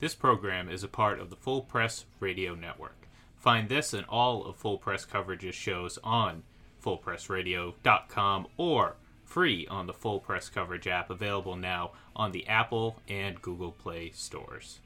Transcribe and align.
This 0.00 0.14
program 0.14 0.68
is 0.68 0.84
a 0.84 0.88
part 0.88 1.18
of 1.18 1.28
the 1.28 1.36
Full 1.36 1.62
Press 1.62 2.04
Radio 2.20 2.54
Network. 2.54 3.08
Find 3.36 3.68
this 3.68 3.92
and 3.92 4.06
all 4.06 4.44
of 4.44 4.54
Full 4.56 4.78
Press 4.78 5.04
Coverage's 5.04 5.56
shows 5.56 5.98
on 6.04 6.44
fullpressradio.com 6.84 8.46
or 8.56 8.96
free 9.24 9.66
on 9.66 9.88
the 9.88 9.92
Full 9.92 10.20
Press 10.20 10.48
Coverage 10.48 10.86
app 10.86 11.10
available 11.10 11.56
now 11.56 11.90
on 12.14 12.30
the 12.30 12.46
Apple 12.46 13.00
and 13.08 13.42
Google 13.42 13.72
Play 13.72 14.10
stores. 14.14 14.78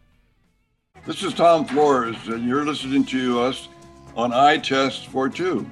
This 1.06 1.22
is 1.22 1.34
Tom 1.34 1.66
Flores, 1.66 2.16
and 2.26 2.48
you're 2.48 2.64
listening 2.64 3.04
to 3.06 3.40
us 3.40 3.68
on 4.16 4.32
Eye 4.32 4.58
Test 4.58 5.08
for 5.08 5.29
Two. 5.29 5.66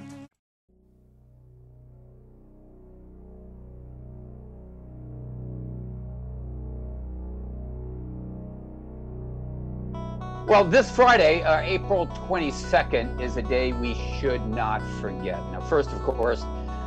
Well, 10.51 10.65
this 10.65 10.91
Friday, 10.91 11.45
uh, 11.45 11.61
April 11.61 12.09
22nd, 12.09 13.21
is 13.21 13.37
a 13.37 13.43
day 13.43 13.71
we 13.71 13.95
should 14.19 14.45
not 14.49 14.83
forget. 15.01 15.39
Now, 15.53 15.61
first, 15.61 15.93
of 15.93 16.03
course, 16.03 16.45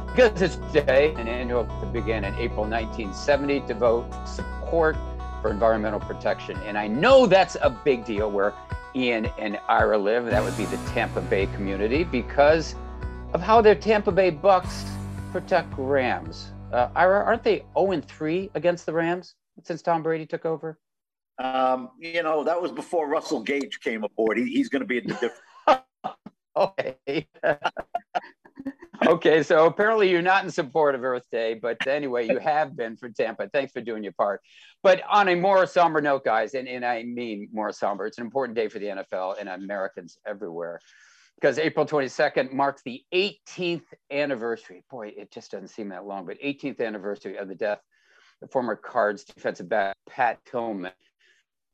because 0.08 0.42
it's 0.42 0.58
day, 0.74 1.14
an 1.14 1.30
annual 1.30 1.64
to 1.80 1.86
begin 1.86 2.26
in 2.26 2.36
April 2.36 2.66
1970 2.66 3.62
to 3.62 3.74
vote 3.74 4.28
support 4.28 4.98
for 5.42 5.50
environmental 5.50 6.02
protection. 6.02 6.58
And 6.66 6.78
I 6.78 6.88
know 6.88 7.26
that's 7.26 7.56
a 7.62 7.70
big 7.70 8.04
deal 8.04 8.30
where 8.30 8.54
Ian 8.96 9.28
and 9.40 9.58
Ira 9.70 9.98
live. 9.98 10.26
That 10.26 10.44
would 10.44 10.58
be 10.58 10.66
the 10.66 10.78
Tampa 10.90 11.22
Bay 11.22 11.46
community 11.46 12.04
because 12.04 12.76
of 13.32 13.40
how 13.40 13.62
their 13.62 13.76
Tampa 13.76 14.12
Bay 14.12 14.30
Bucks 14.30 14.84
protect 15.32 15.74
Rams. 15.78 16.52
Uh, 16.74 16.90
Ira, 16.98 17.24
aren't 17.24 17.44
they 17.44 17.64
0 17.80 18.02
3 18.02 18.52
against 18.56 18.86
the 18.86 18.92
Rams 18.92 19.36
since 19.64 19.82
Tom 19.82 20.04
Brady 20.04 20.26
took 20.26 20.46
over? 20.46 20.78
Um, 21.40 21.90
you 22.00 22.24
know, 22.24 22.44
that 22.44 22.62
was 22.62 22.72
before 22.72 23.08
Russell 23.08 23.42
Gage 23.42 23.80
came 23.80 24.04
aboard. 24.04 24.38
He, 24.38 24.46
he's 24.46 24.70
going 24.70 24.82
to 24.82 24.88
be 24.88 25.00
in 25.00 25.08
the 25.08 25.14
different. 25.14 25.84
okay. 26.56 27.28
okay, 29.08 29.44
so 29.44 29.66
apparently 29.66 30.10
you're 30.10 30.22
not 30.22 30.44
in 30.44 30.52
support 30.52 30.96
of 30.96 31.04
Earth 31.04 31.26
Day, 31.32 31.56
but 31.56 31.86
anyway, 31.88 32.28
you 32.28 32.38
have 32.38 32.76
been 32.76 32.96
for 32.98 33.10
Tampa. 33.10 33.50
Thanks 33.50 33.72
for 33.72 33.82
doing 33.82 34.04
your 34.04 34.14
part. 34.14 34.42
But 34.84 35.02
on 35.10 35.30
a 35.30 35.36
more 35.36 35.66
somber 35.66 36.02
note, 36.02 36.24
guys, 36.24 36.54
and, 36.54 36.68
and 36.68 36.86
I 36.86 37.04
mean 37.04 37.50
more 37.52 37.72
somber, 37.72 38.06
it's 38.06 38.20
an 38.20 38.26
important 38.26 38.56
day 38.56 38.68
for 38.68 38.80
the 38.80 38.88
NFL 38.88 39.40
and 39.40 39.50
Americans 39.50 40.18
everywhere 40.26 40.80
because 41.36 41.58
April 41.60 41.86
22nd 41.86 42.54
marks 42.54 42.82
the 42.84 43.04
18th 43.14 43.84
anniversary. 44.12 44.84
Boy, 44.90 45.14
it 45.18 45.32
just 45.32 45.52
doesn't 45.52 45.70
seem 45.70 45.90
that 45.90 46.06
long, 46.06 46.26
but 46.26 46.40
18th 46.40 46.80
anniversary 46.80 47.38
of 47.38 47.48
the 47.48 47.56
death 47.56 47.82
of 48.42 48.52
former 48.52 48.76
Cards 48.76 49.24
defensive 49.24 49.68
back 49.68 49.96
Pat 50.08 50.40
Tillman 50.46 50.92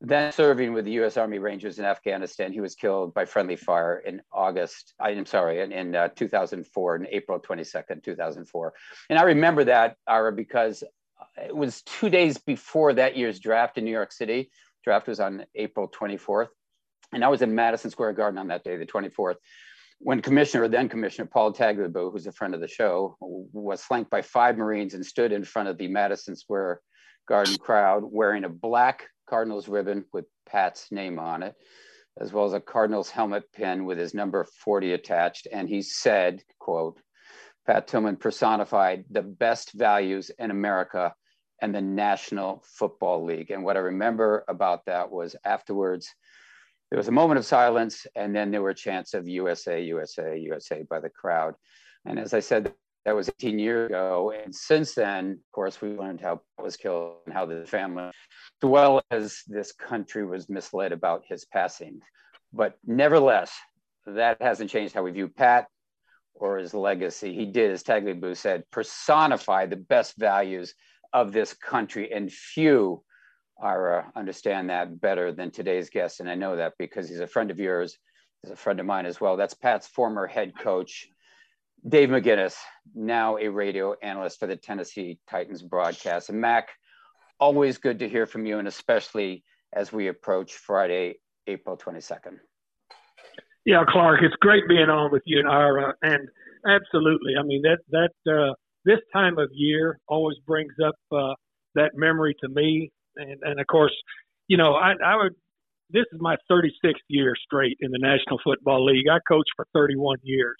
then 0.00 0.32
serving 0.32 0.72
with 0.72 0.86
the 0.86 0.92
U.S. 0.92 1.16
Army 1.16 1.38
Rangers 1.38 1.78
in 1.78 1.84
Afghanistan, 1.84 2.52
he 2.52 2.60
was 2.60 2.74
killed 2.74 3.12
by 3.12 3.26
friendly 3.26 3.56
fire 3.56 3.98
in 3.98 4.22
August. 4.32 4.94
I'm 4.98 5.26
sorry, 5.26 5.60
in, 5.60 5.72
in 5.72 5.94
uh, 5.94 6.08
2004, 6.16 6.96
in 6.96 7.06
April 7.10 7.38
22nd, 7.38 8.02
2004. 8.02 8.72
And 9.10 9.18
I 9.18 9.22
remember 9.22 9.64
that, 9.64 9.96
Ira, 10.06 10.32
because 10.32 10.82
it 11.36 11.54
was 11.54 11.82
two 11.82 12.08
days 12.08 12.38
before 12.38 12.94
that 12.94 13.16
year's 13.16 13.40
draft 13.40 13.76
in 13.76 13.84
New 13.84 13.90
York 13.90 14.12
City. 14.12 14.50
Draft 14.84 15.06
was 15.06 15.20
on 15.20 15.44
April 15.54 15.88
24th, 15.88 16.48
and 17.12 17.22
I 17.22 17.28
was 17.28 17.42
in 17.42 17.54
Madison 17.54 17.90
Square 17.90 18.14
Garden 18.14 18.38
on 18.38 18.48
that 18.48 18.64
day, 18.64 18.78
the 18.78 18.86
24th, 18.86 19.36
when 19.98 20.22
Commissioner, 20.22 20.66
then 20.66 20.88
Commissioner 20.88 21.28
Paul 21.30 21.52
Tagliabue, 21.52 22.10
who's 22.10 22.26
a 22.26 22.32
friend 22.32 22.54
of 22.54 22.62
the 22.62 22.68
show, 22.68 23.16
was 23.20 23.82
flanked 23.82 24.10
by 24.10 24.22
five 24.22 24.56
Marines 24.56 24.94
and 24.94 25.04
stood 25.04 25.30
in 25.30 25.44
front 25.44 25.68
of 25.68 25.76
the 25.76 25.88
Madison 25.88 26.34
Square 26.34 26.80
Garden 27.28 27.56
crowd 27.58 28.02
wearing 28.04 28.44
a 28.44 28.48
black 28.48 29.06
Cardinals 29.30 29.68
ribbon 29.68 30.04
with 30.12 30.24
Pat's 30.44 30.90
name 30.90 31.20
on 31.20 31.44
it, 31.44 31.54
as 32.20 32.32
well 32.32 32.44
as 32.44 32.52
a 32.52 32.60
Cardinals 32.60 33.10
helmet 33.10 33.44
pin 33.52 33.84
with 33.84 33.96
his 33.96 34.12
number 34.12 34.44
40 34.44 34.92
attached. 34.92 35.46
And 35.52 35.68
he 35.68 35.82
said, 35.82 36.42
quote, 36.58 37.00
Pat 37.64 37.86
Tillman 37.86 38.16
personified 38.16 39.04
the 39.08 39.22
best 39.22 39.72
values 39.72 40.32
in 40.40 40.50
America 40.50 41.14
and 41.62 41.72
the 41.72 41.80
National 41.80 42.64
Football 42.66 43.24
League. 43.24 43.52
And 43.52 43.62
what 43.62 43.76
I 43.76 43.80
remember 43.80 44.44
about 44.48 44.84
that 44.86 45.12
was 45.12 45.36
afterwards, 45.44 46.12
there 46.90 46.98
was 46.98 47.08
a 47.08 47.12
moment 47.12 47.38
of 47.38 47.46
silence, 47.46 48.08
and 48.16 48.34
then 48.34 48.50
there 48.50 48.62
were 48.62 48.74
chants 48.74 49.14
of 49.14 49.28
USA, 49.28 49.80
USA, 49.80 50.36
USA 50.36 50.82
by 50.90 50.98
the 50.98 51.10
crowd. 51.10 51.54
And 52.04 52.18
as 52.18 52.34
I 52.34 52.40
said, 52.40 52.74
that 53.04 53.14
was 53.14 53.28
18 53.28 53.58
years 53.58 53.88
ago. 53.88 54.32
And 54.32 54.54
since 54.54 54.94
then, 54.94 55.32
of 55.32 55.52
course, 55.52 55.80
we 55.80 55.90
learned 55.90 56.20
how 56.20 56.36
Pat 56.56 56.64
was 56.64 56.76
killed 56.76 57.16
and 57.26 57.34
how 57.34 57.46
the 57.46 57.64
family, 57.66 58.04
as 58.04 58.12
well 58.62 59.02
as 59.10 59.42
this 59.46 59.72
country, 59.72 60.24
was 60.24 60.48
misled 60.48 60.92
about 60.92 61.24
his 61.26 61.44
passing. 61.44 62.00
But 62.52 62.78
nevertheless, 62.86 63.52
that 64.06 64.40
hasn't 64.40 64.70
changed 64.70 64.94
how 64.94 65.02
we 65.02 65.12
view 65.12 65.28
Pat 65.28 65.66
or 66.34 66.58
his 66.58 66.74
legacy. 66.74 67.34
He 67.34 67.46
did, 67.46 67.70
as 67.70 67.82
Tagliabue 67.82 68.36
said, 68.36 68.64
personify 68.70 69.66
the 69.66 69.76
best 69.76 70.16
values 70.18 70.74
of 71.12 71.32
this 71.32 71.54
country, 71.54 72.12
and 72.12 72.32
few 72.32 73.02
are 73.60 73.98
uh, 73.98 74.04
understand 74.16 74.70
that 74.70 75.00
better 75.00 75.32
than 75.32 75.50
today's 75.50 75.90
guest. 75.90 76.20
And 76.20 76.30
I 76.30 76.34
know 76.34 76.56
that 76.56 76.74
because 76.78 77.08
he's 77.08 77.20
a 77.20 77.26
friend 77.26 77.50
of 77.50 77.58
yours, 77.58 77.98
he's 78.42 78.52
a 78.52 78.56
friend 78.56 78.80
of 78.80 78.86
mine 78.86 79.06
as 79.06 79.20
well. 79.20 79.36
That's 79.36 79.54
Pat's 79.54 79.86
former 79.86 80.26
head 80.26 80.52
coach, 80.58 81.08
Dave 81.88 82.10
McGinnis, 82.10 82.56
now 82.94 83.36
a 83.38 83.48
radio 83.48 83.94
analyst 84.02 84.38
for 84.38 84.46
the 84.46 84.56
Tennessee 84.56 85.18
Titans 85.28 85.62
broadcast. 85.62 86.28
And 86.28 86.40
Mac, 86.40 86.68
always 87.38 87.78
good 87.78 87.98
to 88.00 88.08
hear 88.08 88.26
from 88.26 88.46
you, 88.46 88.58
and 88.58 88.68
especially 88.68 89.42
as 89.72 89.92
we 89.92 90.08
approach 90.08 90.52
Friday, 90.52 91.16
April 91.46 91.76
22nd. 91.76 92.38
Yeah, 93.64 93.84
Clark, 93.88 94.20
it's 94.22 94.34
great 94.40 94.64
being 94.68 94.90
on 94.90 95.10
with 95.12 95.22
you 95.26 95.38
and 95.38 95.48
Ira. 95.48 95.94
And 96.02 96.28
absolutely, 96.66 97.32
I 97.38 97.42
mean 97.42 97.62
that 97.62 97.78
that 97.90 98.32
uh, 98.32 98.54
this 98.84 98.98
time 99.12 99.38
of 99.38 99.50
year 99.52 99.98
always 100.08 100.36
brings 100.46 100.72
up 100.84 100.94
uh, 101.12 101.34
that 101.74 101.90
memory 101.94 102.34
to 102.42 102.48
me. 102.48 102.90
And, 103.16 103.38
and 103.42 103.60
of 103.60 103.66
course, 103.66 103.94
you 104.48 104.56
know, 104.56 104.74
I, 104.74 104.92
I 105.04 105.16
would. 105.16 105.32
This 105.92 106.04
is 106.12 106.20
my 106.20 106.36
36th 106.50 106.94
year 107.08 107.34
straight 107.44 107.76
in 107.80 107.90
the 107.90 107.98
National 107.98 108.38
Football 108.44 108.86
League. 108.86 109.06
I 109.10 109.18
coached 109.26 109.50
for 109.56 109.66
31 109.74 110.18
years, 110.22 110.56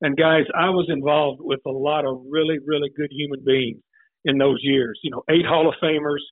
and 0.00 0.16
guys, 0.16 0.44
I 0.54 0.70
was 0.70 0.86
involved 0.88 1.40
with 1.40 1.60
a 1.66 1.70
lot 1.70 2.04
of 2.04 2.22
really, 2.30 2.58
really 2.64 2.90
good 2.96 3.10
human 3.10 3.40
beings 3.44 3.82
in 4.24 4.38
those 4.38 4.58
years. 4.62 4.98
You 5.02 5.10
know, 5.10 5.22
eight 5.30 5.46
Hall 5.46 5.68
of 5.68 5.74
Famers. 5.82 6.22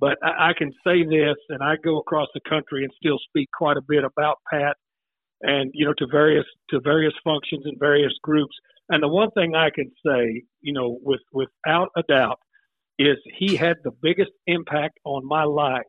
But 0.00 0.18
I, 0.22 0.50
I 0.50 0.52
can 0.56 0.72
say 0.84 1.04
this, 1.04 1.36
and 1.48 1.62
I 1.62 1.76
go 1.84 1.98
across 1.98 2.28
the 2.34 2.40
country 2.48 2.82
and 2.82 2.92
still 2.96 3.18
speak 3.28 3.48
quite 3.56 3.76
a 3.76 3.82
bit 3.86 4.04
about 4.04 4.38
Pat, 4.50 4.76
and 5.42 5.70
you 5.74 5.86
know, 5.86 5.94
to 5.98 6.06
various 6.10 6.46
to 6.70 6.80
various 6.80 7.14
functions 7.22 7.62
and 7.66 7.78
various 7.78 8.12
groups. 8.22 8.54
And 8.88 9.02
the 9.02 9.08
one 9.08 9.30
thing 9.30 9.54
I 9.54 9.70
can 9.70 9.90
say, 10.04 10.42
you 10.60 10.72
know, 10.72 10.98
with 11.02 11.20
without 11.32 11.90
a 11.96 12.02
doubt, 12.08 12.38
is 12.98 13.16
he 13.38 13.54
had 13.54 13.76
the 13.84 13.92
biggest 14.02 14.32
impact 14.46 14.98
on 15.04 15.26
my 15.26 15.44
life 15.44 15.82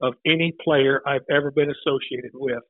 of 0.00 0.14
any 0.24 0.54
player 0.64 1.02
I've 1.06 1.26
ever 1.30 1.50
been 1.50 1.70
associated 1.70 2.30
with, 2.34 2.62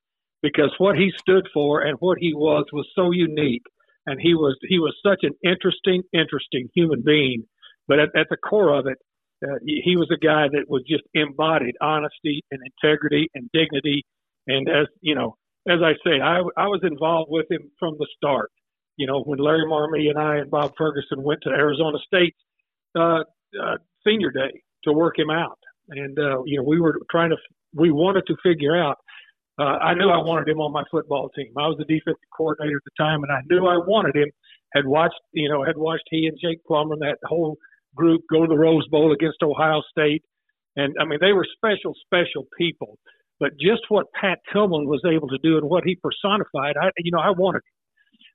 because 0.42 0.74
what 0.78 0.96
he 0.96 1.12
stood 1.18 1.46
for 1.54 1.82
and 1.82 1.96
what 2.00 2.18
he 2.18 2.34
was 2.34 2.64
was 2.72 2.88
so 2.94 3.12
unique 3.12 3.62
and 4.08 4.18
he 4.20 4.34
was 4.34 4.56
he 4.66 4.78
was 4.78 4.94
such 5.04 5.20
an 5.22 5.34
interesting, 5.44 6.02
interesting 6.14 6.68
human 6.74 7.02
being. 7.04 7.44
But 7.86 8.00
at, 8.00 8.08
at 8.16 8.26
the 8.30 8.36
core 8.36 8.74
of 8.78 8.86
it, 8.86 8.98
uh, 9.44 9.58
he, 9.64 9.96
was 9.96 10.08
a 10.10 10.18
guy 10.18 10.48
that 10.50 10.64
was 10.68 10.82
just 10.88 11.04
embodied 11.14 11.76
honesty 11.80 12.42
and 12.50 12.60
integrity 12.72 13.30
and 13.34 13.48
dignity. 13.52 14.04
And 14.46 14.68
as 14.68 14.86
you 15.00 15.14
know, 15.14 15.36
as 15.68 15.80
I 15.82 15.92
say, 16.04 16.20
I 16.20 16.38
I 16.56 16.66
was 16.66 16.80
involved 16.82 17.30
with 17.30 17.50
him 17.50 17.70
from 17.78 17.96
the 17.98 18.06
start. 18.16 18.50
You 18.96 19.06
know, 19.06 19.22
when 19.22 19.38
Larry 19.38 19.66
Marmie 19.66 20.08
and 20.08 20.18
I 20.18 20.36
and 20.36 20.50
Bob 20.50 20.72
Ferguson 20.76 21.22
went 21.22 21.40
to 21.42 21.50
Arizona 21.50 21.98
State 22.06 22.34
uh, 22.98 23.20
uh, 23.62 23.76
senior 24.06 24.30
day 24.30 24.62
to 24.84 24.92
work 24.92 25.18
him 25.18 25.30
out, 25.30 25.58
and 25.90 26.18
uh, 26.18 26.42
you 26.46 26.56
know, 26.56 26.64
we 26.64 26.80
were 26.80 26.98
trying 27.10 27.30
to 27.30 27.36
we 27.74 27.90
wanted 27.90 28.24
to 28.28 28.36
figure 28.42 28.74
out 28.74 28.96
uh, 29.58 29.78
I 29.82 29.94
knew 29.94 30.08
I 30.08 30.18
wanted 30.18 30.48
him 30.48 30.60
on 30.60 30.72
my 30.72 30.84
football 30.90 31.30
team. 31.30 31.52
I 31.56 31.66
was 31.66 31.76
the 31.78 31.84
defensive 31.84 32.30
coordinator 32.36 32.76
at 32.76 32.84
the 32.84 33.02
time, 33.02 33.22
and 33.24 33.32
I 33.32 33.40
knew 33.50 33.66
I 33.66 33.78
wanted 33.78 34.14
him. 34.16 34.30
Had 34.74 34.86
watched, 34.86 35.20
you 35.32 35.48
know, 35.48 35.64
had 35.64 35.76
watched 35.76 36.04
he 36.10 36.26
and 36.26 36.38
Jake 36.40 36.64
Plummer 36.66 36.92
and 36.92 37.02
that 37.02 37.18
whole 37.24 37.56
group 37.96 38.22
go 38.30 38.42
to 38.42 38.48
the 38.48 38.58
Rose 38.58 38.86
Bowl 38.88 39.12
against 39.12 39.42
Ohio 39.42 39.82
State, 39.90 40.22
and 40.76 40.94
I 41.00 41.04
mean 41.04 41.18
they 41.20 41.32
were 41.32 41.46
special, 41.56 41.94
special 42.06 42.46
people. 42.56 42.98
But 43.40 43.52
just 43.60 43.82
what 43.88 44.06
Pat 44.20 44.38
Tillman 44.52 44.86
was 44.86 45.02
able 45.06 45.28
to 45.28 45.38
do 45.42 45.58
and 45.58 45.68
what 45.68 45.84
he 45.84 45.96
personified, 45.96 46.76
I, 46.76 46.90
you 46.98 47.12
know, 47.12 47.20
I 47.20 47.30
wanted 47.30 47.58
him. 47.58 47.78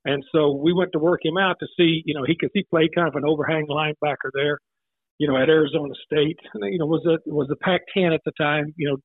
And 0.06 0.24
so 0.34 0.52
we 0.52 0.74
went 0.74 0.92
to 0.94 1.00
work 1.00 1.22
him 1.24 1.38
out 1.38 1.58
to 1.60 1.68
see, 1.78 2.04
you 2.06 2.14
know, 2.14 2.24
he 2.26 2.34
because 2.34 2.52
he 2.54 2.64
played 2.64 2.96
kind 2.96 3.08
of 3.08 3.16
an 3.16 3.24
overhang 3.26 3.68
linebacker 3.70 4.32
there, 4.34 4.60
you 5.18 5.28
know, 5.28 5.38
at 5.38 5.50
Arizona 5.50 5.94
State. 6.06 6.40
And, 6.54 6.74
you 6.74 6.80
know, 6.80 6.86
was 6.86 7.06
a 7.06 7.18
was 7.30 7.50
a 7.52 7.56
Pac-10 7.58 8.14
at 8.14 8.22
the 8.26 8.32
time. 8.38 8.74
You 8.78 8.90
know, 8.90 8.98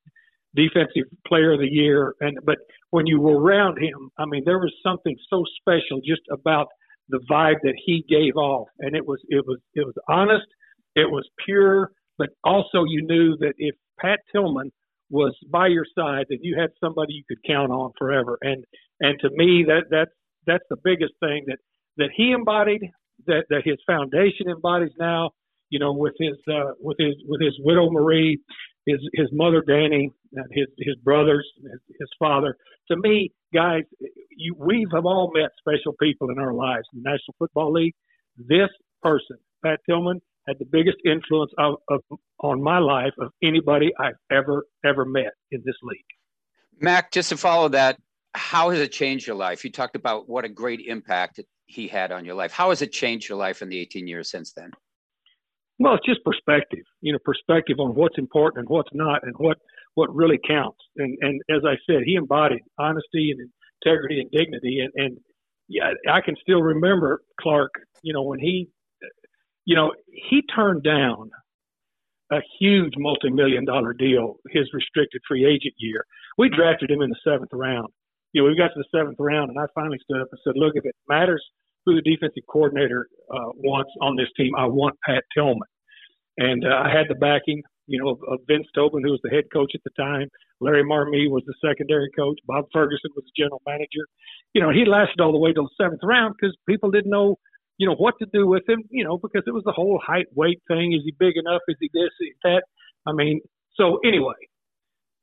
defensive 0.55 1.05
player 1.27 1.53
of 1.53 1.61
the 1.61 1.69
year. 1.69 2.15
And 2.21 2.39
but 2.45 2.59
when 2.91 3.07
you 3.07 3.21
were 3.21 3.39
around 3.39 3.79
him, 3.79 4.11
I 4.19 4.25
mean, 4.27 4.43
there 4.45 4.59
was 4.59 4.73
something 4.83 5.17
so 5.29 5.45
special 5.61 6.01
just 6.05 6.23
about 6.31 6.69
the 7.09 7.21
vibe 7.31 7.57
that 7.63 7.75
he 7.85 8.05
gave 8.09 8.37
off, 8.37 8.69
and 8.81 8.95
it 8.95 9.07
was 9.07 9.19
it 9.29 9.45
was 9.47 9.59
it 9.75 9.85
was 9.85 9.95
honest, 10.09 10.47
it 10.95 11.11
was 11.11 11.27
pure, 11.45 11.91
but 12.19 12.29
also 12.45 12.85
you 12.85 13.03
knew 13.03 13.37
that 13.39 13.55
if 13.59 13.75
Pat 14.01 14.21
Tillman 14.33 14.71
was 15.11 15.35
by 15.51 15.69
your 15.69 15.87
side, 15.97 16.27
that 16.29 16.39
you 16.43 16.59
had 16.59 16.71
somebody 16.83 17.15
you 17.15 17.25
could 17.29 17.43
count 17.47 17.73
on 17.73 17.93
forever. 17.99 18.39
And 18.43 18.65
and 19.01 19.19
to 19.21 19.31
me, 19.31 19.65
that 19.67 19.85
that's 19.91 20.11
that's 20.47 20.65
the 20.71 20.77
biggest 20.83 21.15
thing 21.21 21.45
that 21.47 21.59
that 21.97 22.11
he 22.15 22.33
embodied, 22.33 22.83
that 23.27 23.45
that 23.51 23.63
his 23.65 23.77
foundation 23.87 24.49
embodies 24.49 24.93
now. 24.99 25.31
You 25.71 25.79
know, 25.79 25.93
with 25.93 26.15
his 26.19 26.37
uh, 26.51 26.73
with 26.81 26.97
his 26.99 27.15
with 27.27 27.43
his 27.43 27.55
widow 27.61 27.91
Marie, 27.91 28.39
his 28.89 29.01
his 29.15 29.29
mother 29.33 29.63
Dannie, 29.67 30.11
his 30.53 30.67
his 30.79 30.97
brothers, 31.03 31.47
his, 31.63 31.97
his 31.99 32.09
father. 32.19 32.57
To 32.91 32.97
me, 32.97 33.31
guys, 33.53 33.83
you 34.31 34.55
we 34.59 34.87
have 34.93 35.05
all 35.05 35.31
met 35.35 35.51
special 35.59 35.95
people 36.01 36.31
in 36.31 36.39
our 36.39 36.55
lives 36.55 36.87
in 36.95 37.03
the 37.03 37.11
National 37.11 37.35
Football 37.39 37.73
League. 37.73 37.95
This 38.37 38.71
person, 39.03 39.37
Pat 39.65 39.81
Tillman, 39.87 40.21
had 40.47 40.59
the 40.59 40.65
biggest 40.65 40.97
influence 41.05 41.53
of, 41.59 41.75
of, 41.89 42.01
on 42.41 42.63
my 42.63 42.79
life 42.79 43.13
of 43.21 43.31
anybody 43.43 43.91
I've 43.99 44.17
ever 44.33 44.67
ever 44.85 45.05
met 45.05 45.33
in 45.51 45.63
this 45.65 45.77
league. 45.83 45.99
Mac, 46.81 47.13
just 47.13 47.29
to 47.31 47.37
follow 47.37 47.69
that, 47.71 47.99
how 48.35 48.71
has 48.71 48.81
it 48.81 48.93
changed 48.93 49.27
your 49.27 49.37
life? 49.37 49.65
You 49.65 49.71
talked 49.71 49.97
about 49.97 50.29
what 50.29 50.45
a 50.45 50.49
great 50.49 50.81
impact 50.87 51.41
he 51.67 51.89
had 51.89 52.13
on 52.13 52.25
your 52.25 52.35
life. 52.35 52.53
How 52.53 52.71
has 52.71 52.83
it 52.83 52.93
changed 52.93 53.29
your 53.29 53.37
life 53.37 53.61
in 53.61 53.69
the 53.69 53.79
18 53.79 54.07
years 54.07 54.31
since 54.31 54.53
then? 54.53 54.71
Well, 55.79 55.95
it's 55.95 56.07
just 56.07 56.25
perspective, 56.25 56.85
you 57.01 57.13
know, 57.13 57.19
perspective 57.25 57.79
on 57.81 57.95
what's 57.95 58.19
important 58.19 58.61
and 58.61 58.69
what's 58.69 58.91
not, 58.93 59.23
and 59.23 59.35
what 59.39 59.59
what 59.95 60.15
really 60.15 60.39
counts. 60.47 60.79
And 60.97 61.17
and 61.21 61.41
as 61.51 61.63
I 61.67 61.75
said, 61.89 62.03
he 62.05 62.15
embodied 62.17 62.63
honesty 62.79 63.33
and 63.33 63.51
integrity 63.83 64.21
and 64.21 64.31
dignity. 64.31 64.81
And 64.81 64.93
and 64.97 65.19
yeah, 65.69 65.93
I 66.11 66.21
can 66.21 66.37
still 66.43 66.63
remember 66.63 67.23
Clark. 67.41 67.73
You 68.03 68.13
know, 68.13 68.23
when 68.23 68.41
he, 68.41 68.69
you 69.65 69.77
know, 69.77 69.93
he 70.13 70.43
turned 70.55 70.83
down 70.83 71.31
a 72.33 72.41
huge 72.61 72.95
multi-million 72.99 73.65
dollar 73.65 73.93
deal 73.95 74.37
his 74.51 74.69
restricted 74.75 75.23
free 75.29 75.47
agent 75.47 75.75
year. 75.79 76.05
We 76.39 76.51
drafted 76.51 76.91
him 76.91 77.03
in 77.03 77.11
the 77.11 77.17
seventh 77.25 77.51
round. 77.53 77.89
You 78.33 78.43
know, 78.43 78.49
we 78.49 78.57
got 78.57 78.69
to 78.69 78.75
the 78.77 78.99
seventh 78.99 79.17
round, 79.19 79.51
and 79.51 79.59
I 79.59 79.67
finally 79.75 79.99
stood 80.05 80.21
up 80.21 80.29
and 80.31 80.41
said, 80.45 80.55
"Look, 80.57 80.75
if 80.77 80.85
it 80.85 80.95
matters 81.09 81.45
who 81.89 81.97
the 81.97 82.11
defensive 82.11 82.45
coordinator 82.49 83.09
uh, 83.33 83.51
wants 83.57 83.91
on 84.01 84.17
this 84.17 84.29
team. 84.37 84.53
I 84.57 84.67
want 84.67 84.97
Pat 85.07 85.25
Tillman. 85.35 85.69
And 86.37 86.65
uh, 86.65 86.83
I 86.85 86.91
had 86.91 87.07
the 87.09 87.15
backing, 87.15 87.63
you 87.87 87.99
know, 87.99 88.11
of, 88.11 88.19
of 88.29 88.39
Vince 88.47 88.67
Tobin, 88.75 89.03
who 89.03 89.11
was 89.11 89.21
the 89.25 89.31
head 89.31 89.45
coach 89.53 89.73
at 89.75 89.81
the 89.85 89.91
time. 89.97 90.29
Larry 90.61 90.85
Marmie 90.85 91.29
was 91.29 91.43
the 91.47 91.55
secondary 91.65 92.11
coach. 92.17 92.39
Bob 92.47 92.67
Ferguson 92.73 93.11
was 93.17 93.25
the 93.25 93.43
general 93.43 93.63
manager. 93.67 94.05
You 94.55 94.63
know, 94.63 94.71
he 94.71 94.85
lasted 94.85 95.21
all 95.21 95.33
the 95.33 95.39
way 95.39 95.53
to 95.53 95.63
the 95.63 95.83
seventh 95.83 96.01
round 96.03 96.35
because 96.39 96.55
people 96.69 96.91
didn't 96.91 97.11
know, 97.11 97.37
you 97.79 97.89
know, 97.89 97.95
what 97.97 98.15
to 98.21 98.27
do 98.33 98.47
with 98.47 98.69
him, 98.69 98.83
you 98.91 99.05
know, 99.05 99.19
because 99.19 99.43
it 99.47 99.55
was 99.55 99.65
the 99.65 99.73
whole 99.73 100.01
height, 100.05 100.27
weight 100.35 100.61
thing. 100.69 100.93
Is 100.93 101.03
he 101.05 101.15
big 101.19 101.37
enough? 101.37 101.63
Is 101.69 101.77
he 101.81 101.91
this, 101.93 102.11
is 102.21 102.37
that? 102.45 102.63
I 103.07 103.13
mean, 103.13 103.41
so 103.75 103.99
anyway, 104.05 104.35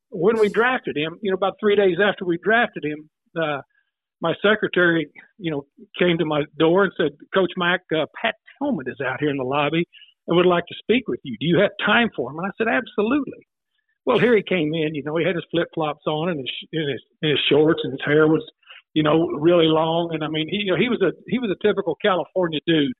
when 0.09 0.39
we 0.39 0.49
drafted 0.49 0.97
him, 0.97 1.17
you 1.21 1.31
know, 1.31 1.35
about 1.35 1.55
three 1.59 1.75
days 1.75 1.97
after 2.03 2.25
we 2.25 2.37
drafted 2.41 2.83
him, 2.83 3.09
uh, 3.41 3.61
my 4.21 4.33
secretary, 4.41 5.07
you 5.37 5.51
know, 5.51 5.65
came 5.99 6.17
to 6.17 6.25
my 6.25 6.43
door 6.57 6.85
and 6.85 6.93
said, 6.97 7.11
Coach 7.33 7.51
Mac, 7.57 7.81
uh, 7.93 8.05
Pat 8.19 8.35
Tillman 8.57 8.87
is 8.87 8.99
out 9.05 9.19
here 9.19 9.29
in 9.29 9.37
the 9.37 9.43
lobby 9.43 9.85
and 10.27 10.37
would 10.37 10.45
like 10.45 10.65
to 10.67 10.75
speak 10.79 11.07
with 11.07 11.19
you. 11.23 11.37
Do 11.39 11.45
you 11.45 11.59
have 11.59 11.71
time 11.85 12.09
for 12.15 12.31
him? 12.31 12.39
And 12.39 12.47
I 12.47 12.51
said, 12.57 12.67
absolutely. 12.67 13.47
Well, 14.05 14.19
here 14.19 14.35
he 14.35 14.43
came 14.43 14.73
in. 14.73 14.93
You 14.93 15.03
know, 15.03 15.17
he 15.17 15.25
had 15.25 15.35
his 15.35 15.45
flip 15.51 15.67
flops 15.73 16.05
on 16.07 16.29
and 16.29 16.39
his, 16.39 16.49
and 16.73 16.91
his 16.91 17.01
and 17.21 17.31
his 17.31 17.39
shorts, 17.49 17.81
and 17.83 17.91
his 17.91 18.01
hair 18.05 18.27
was, 18.27 18.43
you 18.93 19.01
know, 19.01 19.27
really 19.27 19.65
long. 19.65 20.11
And 20.13 20.23
I 20.23 20.27
mean, 20.27 20.47
he 20.47 20.57
you 20.57 20.71
know, 20.71 20.77
he 20.77 20.89
was 20.89 21.01
a 21.01 21.11
he 21.27 21.39
was 21.39 21.49
a 21.49 21.67
typical 21.67 21.95
California 22.01 22.59
dude. 22.67 22.93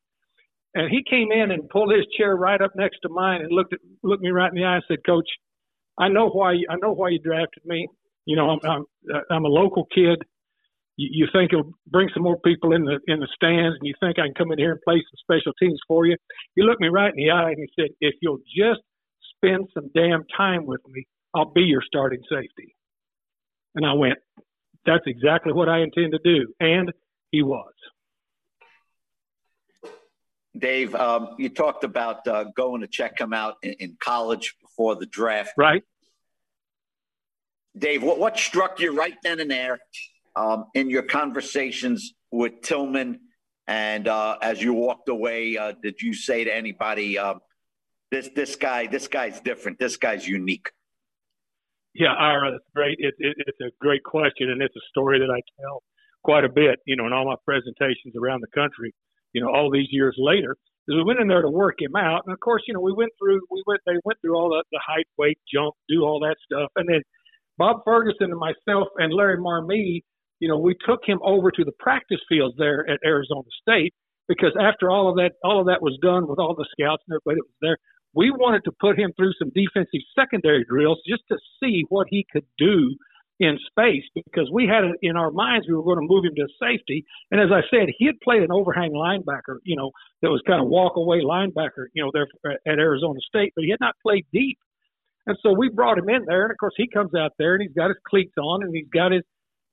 And 0.74 0.90
he 0.92 1.04
came 1.10 1.32
in 1.32 1.52
and 1.52 1.70
pulled 1.70 1.94
his 1.94 2.06
chair 2.18 2.36
right 2.36 2.60
up 2.60 2.72
next 2.76 3.00
to 3.04 3.10
mine 3.10 3.42
and 3.42 3.52
looked 3.52 3.72
at 3.74 3.80
looked 4.04 4.24
me 4.24 4.32
right 4.32 4.52
in 4.52 4.56
the 4.56 4.66
eye 4.66 4.76
and 4.76 4.84
said, 4.88 5.06
"Coach, 5.06 5.30
I 5.98 6.10
know 6.10 6.30
why 6.30 6.54
you, 6.54 6.68
I 6.70 6.76
know 6.82 6.92
why 6.92 7.10
you 7.10 7.20
drafted 7.20 7.64
me. 7.66 7.88
You 8.26 8.36
know, 8.36 8.50
I'm 8.50 8.60
I'm 8.64 8.86
I'm 9.30 9.46
a 9.46 9.50
local 9.50 9.86
kid 9.94 10.24
you, 10.98 11.10
you 11.12 11.28
think 11.32 11.52
it'll 11.54 11.74
bring 11.88 12.10
some 12.14 12.24
more 12.24 12.40
people 12.40 12.74
in 12.74 12.86
the 12.86 13.00
in 13.08 13.20
the 13.20 13.28
stands, 13.36 13.78
and 13.80 13.88
you 13.88 13.94
think 14.00 14.20
I 14.20 14.28
can 14.28 14.34
come 14.34 14.52
in 14.52 14.60
here 14.60 14.72
and 14.72 14.82
play 14.82 14.96
some 14.96 15.18
special 15.18 15.54
teams 15.60 15.80
for 15.88 16.06
you. 16.06 16.18
He 16.56 16.64
looked 16.64 16.82
me 16.82 16.88
right 16.88 17.12
in 17.12 17.18
the 17.18 17.32
eye 17.32 17.52
and 17.52 17.58
he 17.60 17.70
said, 17.80 17.92
"If 18.00 18.16
you'll 18.22 18.42
just 18.56 18.82
spend 19.36 19.68
some 19.74 19.90
damn 19.94 20.24
time 20.36 20.66
with 20.66 20.82
me, 20.88 21.06
I'll 21.34 21.52
be 21.52 21.64
your 21.64 21.82
starting 21.86 22.22
safety." 22.30 22.76
And 23.76 23.86
I 23.86 23.94
went, 23.94 24.20
"That's 24.86 25.06
exactly 25.06 25.54
what 25.54 25.70
I 25.70 25.80
intend 25.80 26.14
to 26.14 26.20
do," 26.24 26.54
and 26.60 26.92
he 27.32 27.42
was. 27.42 27.74
Dave, 30.58 30.96
um, 30.96 31.36
you 31.38 31.50
talked 31.50 31.84
about 31.84 32.26
uh, 32.28 32.46
going 32.56 32.80
to 32.80 32.88
check 32.88 33.20
him 33.20 33.34
out 33.34 33.56
in, 33.62 33.74
in, 33.74 33.98
college 34.00 34.56
before 34.62 34.96
the 34.96 35.06
draft. 35.06 35.52
Right. 35.58 35.84
Dave, 37.78 38.04
what, 38.04 38.20
what 38.20 38.38
struck 38.38 38.80
you 38.80 38.98
right 38.98 39.18
then 39.22 39.42
and 39.42 39.52
there 39.52 39.80
um, 40.36 40.66
in 40.74 40.90
your 40.90 41.04
conversations 41.04 42.14
with 42.32 42.62
Tillman, 42.62 43.20
and 43.68 44.08
uh, 44.08 44.38
as 44.42 44.62
you 44.62 44.74
walked 44.74 45.10
away, 45.10 45.58
uh, 45.58 45.74
did 45.82 46.02
you 46.02 46.14
say 46.14 46.44
to 46.44 46.56
anybody, 46.56 47.18
uh, 47.18 47.36
"This 48.12 48.30
this 48.36 48.56
guy, 48.56 48.88
this 48.88 49.08
guy's 49.08 49.40
different. 49.40 49.80
This 49.80 49.98
guy's 49.98 50.28
unique"? 50.28 50.72
Yeah, 51.94 52.14
Ira, 52.14 52.52
that's 52.52 52.64
great. 52.76 52.98
It, 53.00 53.14
it, 53.18 53.36
it's 53.48 53.62
a 53.62 53.72
great 53.80 54.04
question, 54.04 54.50
and 54.50 54.62
it's 54.62 54.76
a 54.76 54.86
story 54.90 55.20
that 55.20 55.32
I 55.32 55.42
tell 55.62 55.82
quite 56.24 56.44
a 56.44 56.50
bit. 56.50 56.80
You 56.86 56.96
know, 56.96 57.08
in 57.08 57.14
all 57.14 57.26
my 57.26 57.36
presentations 57.46 58.16
around 58.22 58.42
the 58.42 58.60
country. 58.60 58.94
You 59.34 59.42
know, 59.42 59.50
all 59.50 59.70
these 59.70 59.88
years 59.92 60.16
later, 60.18 60.56
we 60.88 61.04
went 61.04 61.20
in 61.20 61.28
there 61.28 61.42
to 61.42 61.50
work 61.50 61.82
him 61.82 61.96
out, 61.96 62.24
and 62.26 62.34
of 62.34 62.40
course, 62.40 62.64
you 62.68 62.74
know, 62.74 62.80
we 62.80 62.94
went 62.94 63.12
through, 63.20 63.42
we 63.52 63.64
went, 63.68 63.82
they 63.86 64.00
went 64.06 64.20
through 64.22 64.36
all 64.36 64.50
the, 64.50 64.64
the 64.72 64.80
height, 64.86 65.08
weight, 65.18 65.38
jump, 65.52 65.74
do 65.90 66.04
all 66.04 66.20
that 66.22 66.38
stuff, 66.46 66.72
and 66.78 66.88
then 66.88 67.02
Bob 67.58 67.82
Ferguson 67.84 68.32
and 68.32 68.40
myself 68.40 68.88
and 68.98 69.14
Larry 69.14 69.38
Marmie 69.38 70.04
you 70.40 70.48
know, 70.48 70.58
we 70.58 70.76
took 70.86 71.02
him 71.06 71.20
over 71.24 71.52
to 71.52 71.64
the 71.64 71.72
practice 71.80 72.22
fields 72.28 72.56
there 72.58 72.90
at 72.90 73.00
Arizona 73.06 73.48
State 73.62 73.94
because 74.28 74.54
after 74.60 74.90
all 74.90 75.10
of 75.10 75.16
that, 75.16 75.34
all 75.44 75.60
of 75.60 75.68
that 75.68 75.82
was 75.82 75.98
done 76.02 76.28
with 76.28 76.40
all 76.40 76.56
the 76.56 76.68
scouts 76.72 77.04
and 77.08 77.16
everybody 77.16 77.40
that 77.40 77.48
was 77.48 77.62
there, 77.62 77.78
we 78.14 78.32
wanted 78.32 78.64
to 78.64 78.72
put 78.80 78.98
him 78.98 79.12
through 79.16 79.34
some 79.38 79.52
defensive 79.54 80.02
secondary 80.18 80.64
drills 80.64 81.00
just 81.08 81.24
to 81.30 81.38
see 81.62 81.84
what 81.90 82.08
he 82.10 82.26
could 82.32 82.46
do 82.58 82.96
in 83.40 83.60
space 83.68 84.04
because 84.16 84.50
we 84.54 84.66
had 84.66 84.86
it 84.86 84.96
in 85.02 85.18
our 85.18 85.32
minds 85.32 85.68
we 85.68 85.76
were 85.76 85.84
going 85.84 86.00
to 86.00 86.08
move 86.08 86.24
him 86.24 86.36
to 86.36 86.48
safety. 86.60 87.04
And 87.32 87.42
as 87.42 87.50
I 87.52 87.62
said, 87.70 87.90
he 87.98 88.06
had 88.06 88.16
played 88.24 88.44
an 88.44 88.52
overhang 88.52 88.94
linebacker, 88.94 89.60
you 89.64 89.76
know, 89.76 89.92
that 90.22 90.32
was 90.32 90.42
kind 90.48 90.62
of 90.62 90.68
walk 90.68 90.96
away 90.96 91.20
linebacker, 91.22 91.88
you 91.94 92.04
know, 92.04 92.12
there 92.14 92.28
at 92.66 92.80
Arizona 92.80 93.20
State, 93.28 93.52
but 93.56 93.66
he 93.66 93.72
had 93.72 93.82
not 93.82 93.96
played 94.02 94.26
deep. 94.32 94.58
And 95.28 95.38
so 95.42 95.52
we 95.52 95.70
brought 95.70 95.98
him 95.98 96.08
in 96.08 96.24
there, 96.28 96.44
and 96.44 96.52
of 96.52 96.58
course 96.58 96.76
he 96.78 96.88
comes 96.88 97.14
out 97.16 97.32
there 97.38 97.56
and 97.56 97.64
he's 97.64 97.76
got 97.76 97.90
his 97.90 97.98
cleats 98.08 98.34
on 98.38 98.64
and 98.64 98.74
he's 98.74 98.88
got 98.94 99.12
his 99.12 99.24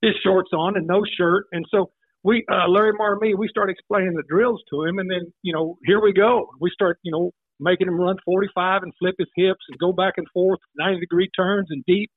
his 0.02 0.12
shorts 0.22 0.50
on 0.52 0.76
and 0.76 0.86
no 0.86 1.02
shirt. 1.16 1.46
And 1.52 1.64
so 1.70 1.90
we, 2.24 2.44
uh, 2.50 2.68
Larry 2.68 2.92
Marmie, 2.92 3.34
we 3.34 3.48
start 3.48 3.70
explaining 3.70 4.14
the 4.14 4.24
drills 4.28 4.60
to 4.70 4.84
him. 4.84 4.98
And 4.98 5.10
then, 5.10 5.32
you 5.42 5.52
know, 5.52 5.78
here 5.84 6.00
we 6.00 6.12
go. 6.12 6.50
We 6.60 6.70
start, 6.70 6.98
you 7.02 7.12
know, 7.12 7.30
making 7.58 7.88
him 7.88 7.98
run 7.98 8.16
45 8.24 8.82
and 8.82 8.92
flip 8.98 9.14
his 9.18 9.28
hips 9.36 9.60
and 9.68 9.78
go 9.78 9.92
back 9.92 10.14
and 10.16 10.26
forth, 10.34 10.58
90 10.76 11.00
degree 11.00 11.30
turns 11.34 11.68
and 11.70 11.84
deep. 11.86 12.10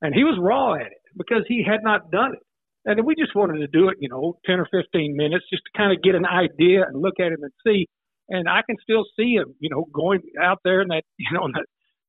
And 0.00 0.14
he 0.14 0.24
was 0.24 0.38
raw 0.40 0.74
at 0.74 0.86
it 0.86 1.02
because 1.16 1.44
he 1.48 1.64
had 1.66 1.80
not 1.82 2.10
done 2.10 2.34
it. 2.34 2.42
And 2.84 3.04
we 3.04 3.16
just 3.16 3.34
wanted 3.34 3.58
to 3.58 3.66
do 3.66 3.88
it, 3.88 3.96
you 4.00 4.08
know, 4.08 4.38
10 4.46 4.60
or 4.60 4.68
15 4.70 5.16
minutes 5.16 5.44
just 5.50 5.62
to 5.64 5.78
kind 5.78 5.92
of 5.92 6.02
get 6.02 6.14
an 6.14 6.24
idea 6.24 6.84
and 6.86 7.02
look 7.02 7.14
at 7.18 7.32
him 7.32 7.42
and 7.42 7.52
see. 7.66 7.88
And 8.28 8.48
I 8.48 8.62
can 8.66 8.76
still 8.80 9.04
see 9.18 9.34
him, 9.34 9.54
you 9.58 9.70
know, 9.70 9.86
going 9.92 10.20
out 10.40 10.58
there 10.64 10.82
in 10.82 10.88
that, 10.88 11.02
you 11.18 11.26
know, 11.32 11.46
in 11.46 11.52
that 11.52 11.66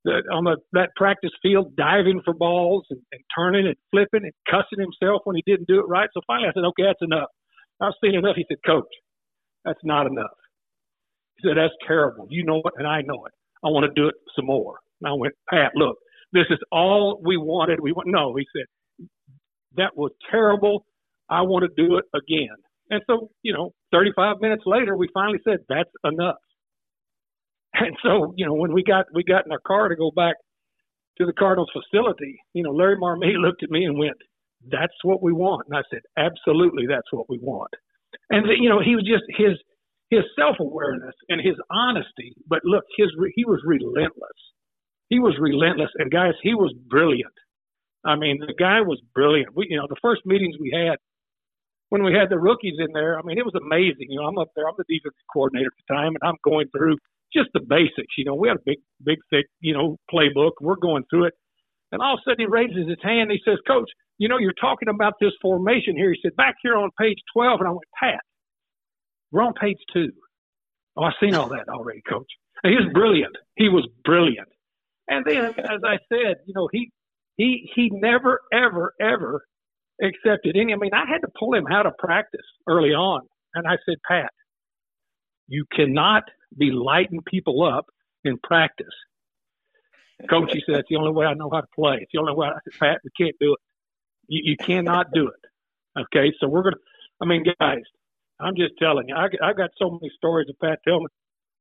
the, 0.07 0.23
on 0.31 0.45
the, 0.45 0.55
that 0.71 0.95
practice 0.95 1.31
field 1.41 1.75
diving 1.75 2.21
for 2.23 2.33
balls 2.33 2.85
and, 2.89 3.01
and 3.11 3.21
turning 3.35 3.67
and 3.67 3.75
flipping 3.91 4.23
and 4.23 4.33
cussing 4.49 4.79
himself 4.79 5.21
when 5.25 5.35
he 5.35 5.43
didn't 5.45 5.67
do 5.67 5.79
it 5.79 5.87
right. 5.87 6.07
So 6.13 6.21
finally 6.25 6.47
I 6.47 6.53
said, 6.55 6.63
okay, 6.71 6.83
that's 6.87 7.03
enough. 7.03 7.27
I've 7.81 7.99
seen 8.01 8.15
enough. 8.15 8.37
He 8.37 8.45
said, 8.47 8.57
coach, 8.65 8.87
that's 9.65 9.83
not 9.83 10.07
enough. 10.07 10.31
He 11.37 11.49
said, 11.49 11.57
that's 11.57 11.75
terrible. 11.85 12.27
You 12.29 12.45
know 12.45 12.61
it 12.63 12.73
and 12.77 12.87
I 12.87 13.01
know 13.01 13.25
it. 13.27 13.33
I 13.63 13.67
want 13.67 13.83
to 13.83 14.01
do 14.01 14.07
it 14.07 14.15
some 14.35 14.45
more. 14.45 14.79
And 15.01 15.09
I 15.09 15.13
went, 15.13 15.33
Pat, 15.49 15.73
look, 15.75 15.97
this 16.31 16.45
is 16.49 16.59
all 16.71 17.21
we 17.23 17.37
wanted. 17.37 17.79
We 17.81 17.91
want, 17.91 18.07
no, 18.07 18.33
he 18.35 18.45
said, 18.55 19.07
that 19.75 19.95
was 19.95 20.11
terrible. 20.31 20.85
I 21.29 21.41
want 21.41 21.65
to 21.67 21.83
do 21.83 21.97
it 21.97 22.05
again. 22.15 22.55
And 22.89 23.01
so, 23.07 23.29
you 23.43 23.53
know, 23.53 23.73
35 23.91 24.37
minutes 24.39 24.63
later, 24.65 24.95
we 24.95 25.09
finally 25.13 25.39
said, 25.43 25.59
that's 25.67 25.91
enough. 26.05 26.35
And 27.85 27.95
so, 28.03 28.33
you 28.35 28.45
know, 28.45 28.53
when 28.53 28.73
we 28.73 28.83
got 28.83 29.05
we 29.13 29.23
got 29.23 29.45
in 29.45 29.51
our 29.51 29.61
car 29.65 29.89
to 29.89 29.95
go 29.95 30.11
back 30.11 30.35
to 31.17 31.25
the 31.25 31.33
Cardinals 31.33 31.71
facility, 31.73 32.39
you 32.53 32.63
know, 32.63 32.71
Larry 32.71 32.97
Marmie 32.97 33.35
looked 33.37 33.63
at 33.63 33.71
me 33.71 33.85
and 33.85 33.97
went, 33.97 34.17
"That's 34.69 34.97
what 35.03 35.21
we 35.21 35.33
want." 35.33 35.67
And 35.69 35.77
I 35.77 35.83
said, 35.91 36.01
"Absolutely, 36.17 36.87
that's 36.87 37.11
what 37.11 37.29
we 37.29 37.39
want." 37.39 37.71
And 38.29 38.45
you 38.59 38.69
know, 38.69 38.81
he 38.81 38.95
was 38.95 39.05
just 39.05 39.23
his 39.37 39.57
his 40.09 40.23
self 40.37 40.57
awareness 40.59 41.15
and 41.29 41.41
his 41.41 41.55
honesty. 41.69 42.33
But 42.47 42.59
look, 42.63 42.83
his 42.97 43.09
he 43.35 43.45
was 43.45 43.61
relentless. 43.65 44.39
He 45.09 45.19
was 45.19 45.35
relentless, 45.39 45.91
and 45.97 46.11
guys, 46.11 46.33
he 46.41 46.53
was 46.53 46.73
brilliant. 46.89 47.33
I 48.05 48.15
mean, 48.15 48.39
the 48.39 48.53
guy 48.57 48.81
was 48.81 49.01
brilliant. 49.13 49.55
We, 49.55 49.67
you 49.69 49.77
know, 49.77 49.87
the 49.89 49.99
first 50.01 50.21
meetings 50.25 50.55
we 50.59 50.71
had 50.71 50.97
when 51.89 52.03
we 52.03 52.13
had 52.13 52.29
the 52.29 52.39
rookies 52.39 52.75
in 52.79 52.91
there, 52.93 53.17
I 53.17 53.21
mean, 53.23 53.37
it 53.37 53.45
was 53.45 53.55
amazing. 53.55 54.07
You 54.09 54.19
know, 54.19 54.27
I'm 54.27 54.37
up 54.37 54.49
there, 54.55 54.67
I'm 54.67 54.75
the 54.77 54.83
defensive 54.89 55.23
coordinator 55.31 55.71
at 55.71 55.79
the 55.87 55.93
time, 55.93 56.13
and 56.19 56.23
I'm 56.23 56.35
going 56.43 56.67
through 56.75 56.97
just 57.33 57.49
the 57.53 57.61
basics. 57.61 58.13
You 58.17 58.25
know, 58.25 58.35
we 58.35 58.47
had 58.47 58.57
a 58.57 58.65
big, 58.65 58.77
big, 59.03 59.19
thick, 59.29 59.45
you 59.59 59.73
know, 59.73 59.97
playbook. 60.11 60.51
We're 60.61 60.75
going 60.75 61.03
through 61.09 61.25
it. 61.25 61.33
And 61.91 62.01
all 62.01 62.15
of 62.15 62.19
a 62.19 62.29
sudden 62.29 62.39
he 62.39 62.45
raises 62.45 62.87
his 62.87 62.97
hand 63.01 63.29
and 63.29 63.31
he 63.31 63.41
says, 63.45 63.57
Coach, 63.67 63.89
you 64.17 64.27
know, 64.27 64.37
you're 64.37 64.53
talking 64.59 64.89
about 64.89 65.13
this 65.21 65.31
formation 65.41 65.95
here. 65.95 66.11
He 66.11 66.19
said, 66.21 66.35
back 66.35 66.55
here 66.61 66.75
on 66.75 66.89
page 66.99 67.17
12. 67.33 67.59
And 67.59 67.67
I 67.67 67.71
went, 67.71 67.83
Pat, 67.99 68.19
we're 69.31 69.43
on 69.43 69.53
page 69.53 69.77
two. 69.93 70.11
Oh, 70.97 71.03
I've 71.03 71.13
seen 71.21 71.35
all 71.35 71.49
that 71.49 71.69
already, 71.69 72.01
Coach. 72.09 72.27
And 72.63 72.71
he 72.73 72.77
was 72.77 72.91
brilliant. 72.93 73.35
He 73.55 73.69
was 73.69 73.87
brilliant. 74.03 74.47
And 75.07 75.23
then, 75.25 75.45
as 75.45 75.81
I 75.85 75.97
said, 76.09 76.37
you 76.45 76.53
know, 76.55 76.67
he 76.71 76.91
he 77.37 77.69
he 77.75 77.89
never 77.93 78.41
ever 78.51 78.93
ever 78.99 79.45
accepted 80.01 80.57
any. 80.57 80.73
I 80.73 80.75
mean, 80.75 80.93
I 80.93 81.05
had 81.07 81.19
to 81.19 81.29
pull 81.39 81.53
him 81.53 81.65
out 81.71 81.85
of 81.85 81.93
practice 81.97 82.41
early 82.67 82.89
on, 82.89 83.21
and 83.53 83.67
I 83.67 83.77
said, 83.85 83.97
Pat, 84.07 84.31
you 85.47 85.65
cannot 85.73 86.23
be 86.55 86.71
lighting 86.71 87.21
people 87.25 87.63
up 87.63 87.87
in 88.23 88.37
practice. 88.37 88.87
Coach, 90.29 90.51
he 90.51 90.63
said, 90.65 90.79
it's 90.79 90.89
the 90.89 90.95
only 90.95 91.11
way 91.11 91.25
I 91.25 91.33
know 91.35 91.49
how 91.51 91.61
to 91.61 91.67
play. 91.75 91.99
It's 92.01 92.11
the 92.11 92.19
only 92.19 92.33
way. 92.33 92.47
I 92.47 92.59
said, 92.63 92.79
Pat, 92.79 93.01
we 93.03 93.11
can't 93.17 93.35
do 93.39 93.53
it. 93.53 93.59
You, 94.27 94.51
you 94.51 94.57
cannot 94.57 95.07
do 95.13 95.27
it. 95.27 96.01
Okay, 96.01 96.33
so 96.39 96.47
we're 96.47 96.63
gonna. 96.63 96.77
I 97.21 97.25
mean, 97.25 97.43
guys, 97.59 97.83
I'm 98.39 98.55
just 98.55 98.73
telling 98.79 99.09
you, 99.09 99.15
I, 99.15 99.27
I 99.43 99.53
got 99.53 99.71
so 99.77 99.91
many 99.91 100.11
stories 100.15 100.47
of 100.49 100.59
Pat 100.59 100.79
Tillman. 100.83 101.09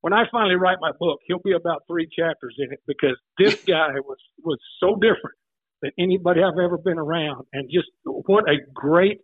When 0.03 0.13
I 0.13 0.25
finally 0.31 0.57
write 0.57 0.79
my 0.81 0.93
book, 0.99 1.21
he'll 1.27 1.41
be 1.41 1.53
about 1.53 1.83
three 1.87 2.07
chapters 2.07 2.55
in 2.59 2.73
it 2.73 2.81
because 2.87 3.17
this 3.39 3.63
guy 3.67 3.93
was 4.05 4.19
was 4.43 4.59
so 4.81 4.95
different 4.97 5.37
than 5.83 5.91
anybody 5.99 6.43
I've 6.43 6.59
ever 6.59 6.79
been 6.79 6.99
around, 6.99 7.47
and 7.53 7.69
just 7.71 7.89
what 8.05 8.49
a 8.49 8.57
great, 8.75 9.21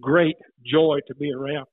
great 0.00 0.36
joy 0.64 0.98
to 1.06 1.14
be 1.14 1.32
around. 1.32 1.66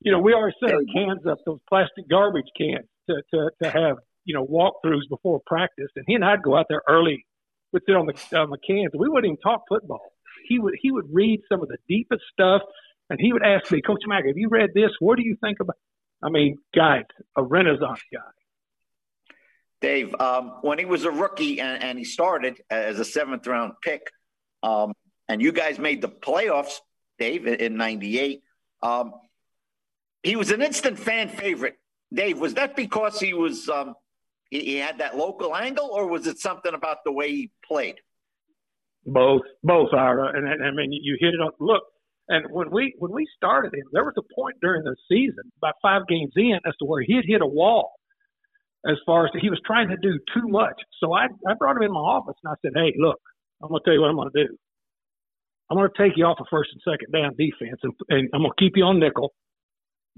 You 0.00 0.12
know, 0.12 0.20
we 0.20 0.32
always 0.32 0.54
set 0.62 0.72
our 0.72 0.84
cans 0.94 1.26
up, 1.26 1.38
those 1.44 1.60
plastic 1.68 2.08
garbage 2.08 2.50
cans, 2.56 2.86
to 3.08 3.22
to, 3.34 3.50
to 3.62 3.70
have 3.70 3.96
you 4.24 4.34
know 4.34 4.46
walkthroughs 4.46 5.08
before 5.08 5.40
practice, 5.46 5.90
and 5.96 6.04
he 6.06 6.14
and 6.14 6.24
I'd 6.24 6.42
go 6.42 6.56
out 6.56 6.66
there 6.68 6.82
early, 6.88 7.26
would 7.72 7.82
sit 7.86 7.96
on 7.96 8.06
the 8.06 8.38
on 8.38 8.50
the 8.50 8.58
cans. 8.58 8.90
We 8.96 9.08
wouldn't 9.08 9.32
even 9.32 9.38
talk 9.38 9.62
football. 9.68 10.12
He 10.46 10.58
would 10.58 10.74
he 10.80 10.90
would 10.92 11.06
read 11.12 11.40
some 11.50 11.62
of 11.62 11.68
the 11.68 11.78
deepest 11.88 12.22
stuff 12.32 12.62
and 13.10 13.20
he 13.20 13.32
would 13.32 13.42
ask 13.42 13.70
me, 13.70 13.80
Coach 13.80 14.02
Mack, 14.06 14.26
have 14.26 14.36
you 14.36 14.48
read 14.48 14.70
this? 14.74 14.90
What 15.00 15.16
do 15.16 15.24
you 15.24 15.36
think 15.42 15.60
about? 15.60 15.76
I 16.22 16.30
mean, 16.30 16.58
guys, 16.74 17.04
a 17.36 17.42
Renaissance 17.42 18.00
guy. 18.12 18.20
Dave, 19.80 20.14
um, 20.20 20.58
when 20.62 20.78
he 20.78 20.84
was 20.84 21.04
a 21.04 21.10
rookie 21.10 21.60
and, 21.60 21.82
and, 21.82 21.98
he 21.98 22.04
started 22.04 22.60
as 22.68 22.98
a 22.98 23.04
seventh 23.04 23.46
round 23.46 23.74
pick, 23.82 24.02
um, 24.64 24.92
and 25.28 25.40
you 25.40 25.52
guys 25.52 25.78
made 25.78 26.02
the 26.02 26.08
playoffs, 26.08 26.80
Dave, 27.20 27.46
in 27.46 27.76
'98. 27.76 28.42
Um, 28.82 29.12
he 30.22 30.36
was 30.36 30.50
an 30.50 30.62
instant 30.62 30.98
fan 30.98 31.28
favorite. 31.28 31.76
Dave, 32.12 32.38
was 32.38 32.54
that 32.54 32.74
because 32.74 33.20
he 33.20 33.34
was 33.34 33.68
um, 33.68 33.94
he, 34.50 34.60
he, 34.60 34.76
had 34.76 34.98
that 34.98 35.16
local 35.16 35.54
angle, 35.54 35.88
or 35.92 36.06
was 36.06 36.26
it 36.26 36.38
something 36.38 36.72
about 36.74 36.98
the 37.04 37.12
way 37.12 37.30
he 37.30 37.50
played? 37.66 37.96
Both, 39.04 39.42
both, 39.62 39.92
Ira. 39.92 40.36
And, 40.36 40.48
and 40.48 40.64
I 40.64 40.70
mean, 40.70 40.90
you 40.92 41.16
hit 41.20 41.34
it 41.34 41.40
on. 41.40 41.52
Look, 41.60 41.82
and 42.28 42.46
when 42.50 42.70
we 42.70 42.94
when 42.98 43.12
we 43.12 43.26
started 43.36 43.74
him, 43.74 43.84
there 43.92 44.04
was 44.04 44.14
a 44.18 44.34
point 44.34 44.56
during 44.60 44.84
the 44.84 44.96
season, 45.08 45.50
about 45.58 45.74
five 45.82 46.06
games 46.08 46.32
in, 46.36 46.58
as 46.66 46.74
to 46.78 46.84
where 46.84 47.02
he 47.02 47.16
had 47.16 47.24
hit 47.26 47.42
a 47.42 47.46
wall. 47.46 47.92
As 48.86 48.96
far 49.04 49.26
as 49.26 49.32
he 49.40 49.50
was 49.50 49.60
trying 49.66 49.88
to 49.88 49.96
do 49.96 50.18
too 50.34 50.46
much, 50.48 50.80
so 51.00 51.12
I 51.12 51.26
I 51.46 51.54
brought 51.58 51.76
him 51.76 51.82
in 51.82 51.92
my 51.92 52.00
office 52.00 52.36
and 52.44 52.52
I 52.52 52.56
said, 52.62 52.72
"Hey, 52.74 52.94
look, 52.96 53.20
I'm 53.62 53.68
gonna 53.68 53.80
tell 53.84 53.92
you 53.92 54.00
what 54.00 54.10
I'm 54.10 54.16
gonna 54.16 54.30
do. 54.32 54.56
I'm 55.70 55.76
gonna 55.76 55.88
take 55.98 56.16
you 56.16 56.24
off 56.24 56.38
of 56.40 56.46
first 56.50 56.70
and 56.72 56.80
second 56.84 57.12
down 57.12 57.34
defense, 57.36 57.80
and, 57.82 57.92
and 58.08 58.28
I'm 58.32 58.42
gonna 58.42 58.54
keep 58.58 58.76
you 58.76 58.84
on 58.84 59.00
nickel. 59.00 59.32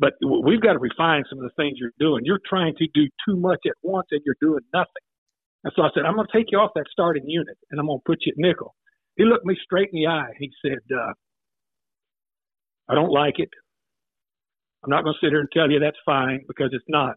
But 0.00 0.14
we've 0.44 0.62
got 0.62 0.72
to 0.72 0.80
refine 0.80 1.24
some 1.28 1.38
of 1.38 1.44
the 1.44 1.54
things 1.56 1.76
you're 1.78 1.92
doing. 2.00 2.24
You're 2.24 2.40
trying 2.48 2.74
to 2.78 2.86
do 2.94 3.04
too 3.28 3.36
much 3.36 3.60
at 3.66 3.76
once, 3.82 4.08
and 4.10 4.22
you're 4.24 4.40
doing 4.40 4.64
nothing. 4.72 5.04
And 5.62 5.72
so 5.76 5.82
I 5.82 5.90
said, 5.94 6.04
I'm 6.06 6.16
gonna 6.16 6.28
take 6.32 6.46
you 6.50 6.58
off 6.58 6.72
that 6.74 6.86
starting 6.90 7.28
unit, 7.28 7.58
and 7.70 7.78
I'm 7.78 7.86
gonna 7.86 8.00
put 8.06 8.20
you 8.24 8.32
at 8.32 8.38
nickel. 8.38 8.74
He 9.16 9.24
looked 9.24 9.44
me 9.44 9.56
straight 9.62 9.90
in 9.92 10.00
the 10.00 10.06
eye. 10.08 10.32
He 10.38 10.50
said, 10.64 10.80
uh, 10.90 11.12
I 12.88 12.94
don't 12.94 13.12
like 13.12 13.38
it. 13.38 13.50
I'm 14.82 14.90
not 14.90 15.04
going 15.04 15.14
to 15.14 15.26
sit 15.26 15.30
here 15.30 15.40
and 15.40 15.48
tell 15.52 15.70
you 15.70 15.78
that's 15.78 15.98
fine 16.06 16.40
because 16.48 16.70
it's 16.72 16.84
not. 16.88 17.16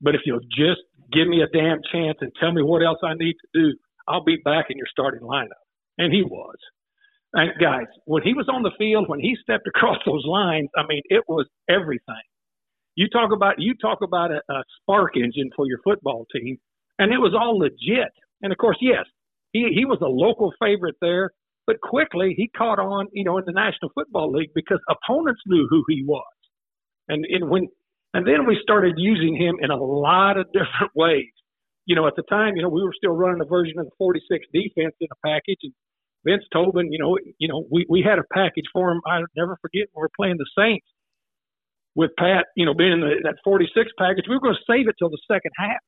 But 0.00 0.14
if 0.14 0.22
you'll 0.24 0.40
just 0.40 0.80
give 1.12 1.28
me 1.28 1.42
a 1.42 1.48
damn 1.48 1.80
chance 1.92 2.18
and 2.20 2.32
tell 2.40 2.52
me 2.52 2.62
what 2.62 2.82
else 2.84 2.98
I 3.02 3.14
need 3.14 3.34
to 3.34 3.48
do, 3.60 3.76
I'll 4.08 4.24
be 4.24 4.38
back 4.44 4.66
in 4.70 4.78
your 4.78 4.86
starting 4.90 5.20
lineup. 5.20 5.60
And 5.98 6.12
he 6.12 6.22
was. 6.22 6.56
And 7.34 7.50
guys, 7.60 7.86
when 8.04 8.22
he 8.22 8.34
was 8.34 8.48
on 8.52 8.62
the 8.62 8.72
field, 8.78 9.08
when 9.08 9.20
he 9.20 9.36
stepped 9.42 9.66
across 9.66 9.98
those 10.06 10.24
lines, 10.26 10.68
I 10.76 10.82
mean, 10.86 11.02
it 11.06 11.24
was 11.28 11.46
everything. 11.68 12.26
You 12.94 13.08
talk 13.08 13.32
about 13.32 13.54
you 13.58 13.74
talk 13.80 13.98
about 14.02 14.30
a, 14.30 14.42
a 14.50 14.62
spark 14.80 15.16
engine 15.16 15.50
for 15.56 15.66
your 15.66 15.78
football 15.82 16.26
team, 16.34 16.58
and 16.98 17.12
it 17.12 17.18
was 17.18 17.34
all 17.34 17.58
legit. 17.58 18.12
And 18.42 18.52
of 18.52 18.58
course, 18.58 18.76
yes, 18.80 19.04
he 19.52 19.70
he 19.74 19.84
was 19.86 19.98
a 20.02 20.08
local 20.08 20.52
favorite 20.60 20.96
there. 21.00 21.30
But 21.66 21.80
quickly 21.80 22.34
he 22.36 22.48
caught 22.48 22.80
on, 22.80 23.06
you 23.12 23.24
know, 23.24 23.38
in 23.38 23.44
the 23.46 23.52
National 23.52 23.90
Football 23.94 24.32
League 24.32 24.50
because 24.54 24.80
opponents 24.90 25.40
knew 25.46 25.68
who 25.70 25.84
he 25.88 26.02
was. 26.04 26.24
And, 27.08 27.24
and 27.24 27.48
when 27.48 27.68
and 28.14 28.26
then 28.26 28.46
we 28.46 28.58
started 28.62 28.94
using 28.98 29.36
him 29.36 29.56
in 29.60 29.70
a 29.70 29.76
lot 29.76 30.36
of 30.38 30.46
different 30.52 30.92
ways. 30.94 31.30
You 31.86 31.96
know, 31.96 32.06
at 32.06 32.14
the 32.16 32.22
time, 32.28 32.56
you 32.56 32.62
know, 32.62 32.68
we 32.68 32.82
were 32.82 32.94
still 32.96 33.12
running 33.12 33.40
a 33.40 33.44
version 33.44 33.78
of 33.78 33.86
the 33.86 33.92
46 33.98 34.46
defense 34.52 34.94
in 35.00 35.08
a 35.10 35.26
package, 35.26 35.58
and 35.62 35.72
Vince 36.24 36.44
Tobin, 36.52 36.92
you 36.92 36.98
know, 36.98 37.18
you 37.38 37.48
know, 37.48 37.66
we 37.70 37.86
we 37.88 38.02
had 38.02 38.18
a 38.18 38.24
package 38.32 38.66
for 38.72 38.90
him. 38.90 39.00
I 39.06 39.20
never 39.36 39.58
forget 39.60 39.88
we 39.94 40.00
were 40.00 40.10
playing 40.16 40.38
the 40.38 40.46
Saints 40.56 40.86
with 41.94 42.10
Pat, 42.18 42.46
you 42.56 42.64
know, 42.64 42.74
being 42.74 42.92
in 42.92 43.00
the, 43.00 43.20
that 43.24 43.36
46 43.44 43.90
package. 43.98 44.24
We 44.28 44.36
were 44.36 44.40
going 44.40 44.54
to 44.54 44.72
save 44.72 44.88
it 44.88 44.96
till 44.98 45.10
the 45.10 45.20
second 45.26 45.50
half, 45.56 45.80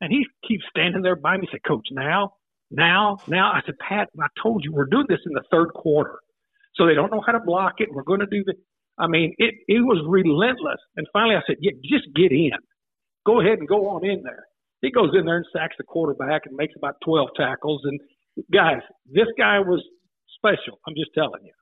and 0.00 0.12
he 0.12 0.26
keeps 0.46 0.64
standing 0.70 1.02
there 1.02 1.16
by 1.16 1.36
me. 1.36 1.46
He 1.50 1.56
Said, 1.56 1.64
"Coach, 1.66 1.86
now 1.90 2.34
now, 2.72 3.18
now 3.28 3.52
I 3.52 3.60
said, 3.66 3.78
Pat, 3.78 4.08
I 4.18 4.26
told 4.42 4.64
you 4.64 4.72
we're 4.72 4.86
doing 4.86 5.04
this 5.08 5.20
in 5.26 5.32
the 5.34 5.42
third 5.50 5.74
quarter. 5.74 6.18
So 6.74 6.86
they 6.86 6.94
don't 6.94 7.12
know 7.12 7.22
how 7.24 7.32
to 7.32 7.40
block 7.40 7.74
it. 7.78 7.88
We're 7.92 8.02
going 8.02 8.20
to 8.20 8.26
do 8.26 8.42
the, 8.44 8.54
I 8.98 9.06
mean, 9.06 9.34
it, 9.36 9.54
it 9.68 9.80
was 9.84 10.02
relentless. 10.08 10.80
And 10.96 11.06
finally 11.12 11.36
I 11.36 11.42
said, 11.46 11.56
yeah, 11.60 11.72
just 11.84 12.08
get 12.16 12.32
in. 12.32 12.56
Go 13.26 13.40
ahead 13.40 13.58
and 13.58 13.68
go 13.68 13.88
on 13.90 14.04
in 14.06 14.22
there. 14.22 14.44
He 14.80 14.90
goes 14.90 15.10
in 15.14 15.26
there 15.26 15.36
and 15.36 15.46
sacks 15.52 15.76
the 15.76 15.84
quarterback 15.84 16.46
and 16.46 16.56
makes 16.56 16.72
about 16.76 16.96
12 17.04 17.28
tackles. 17.36 17.82
And 17.84 18.00
guys, 18.52 18.80
this 19.10 19.26
guy 19.38 19.60
was 19.60 19.82
special. 20.36 20.78
I'm 20.86 20.94
just 20.94 21.10
telling 21.14 21.44
you. 21.44 21.52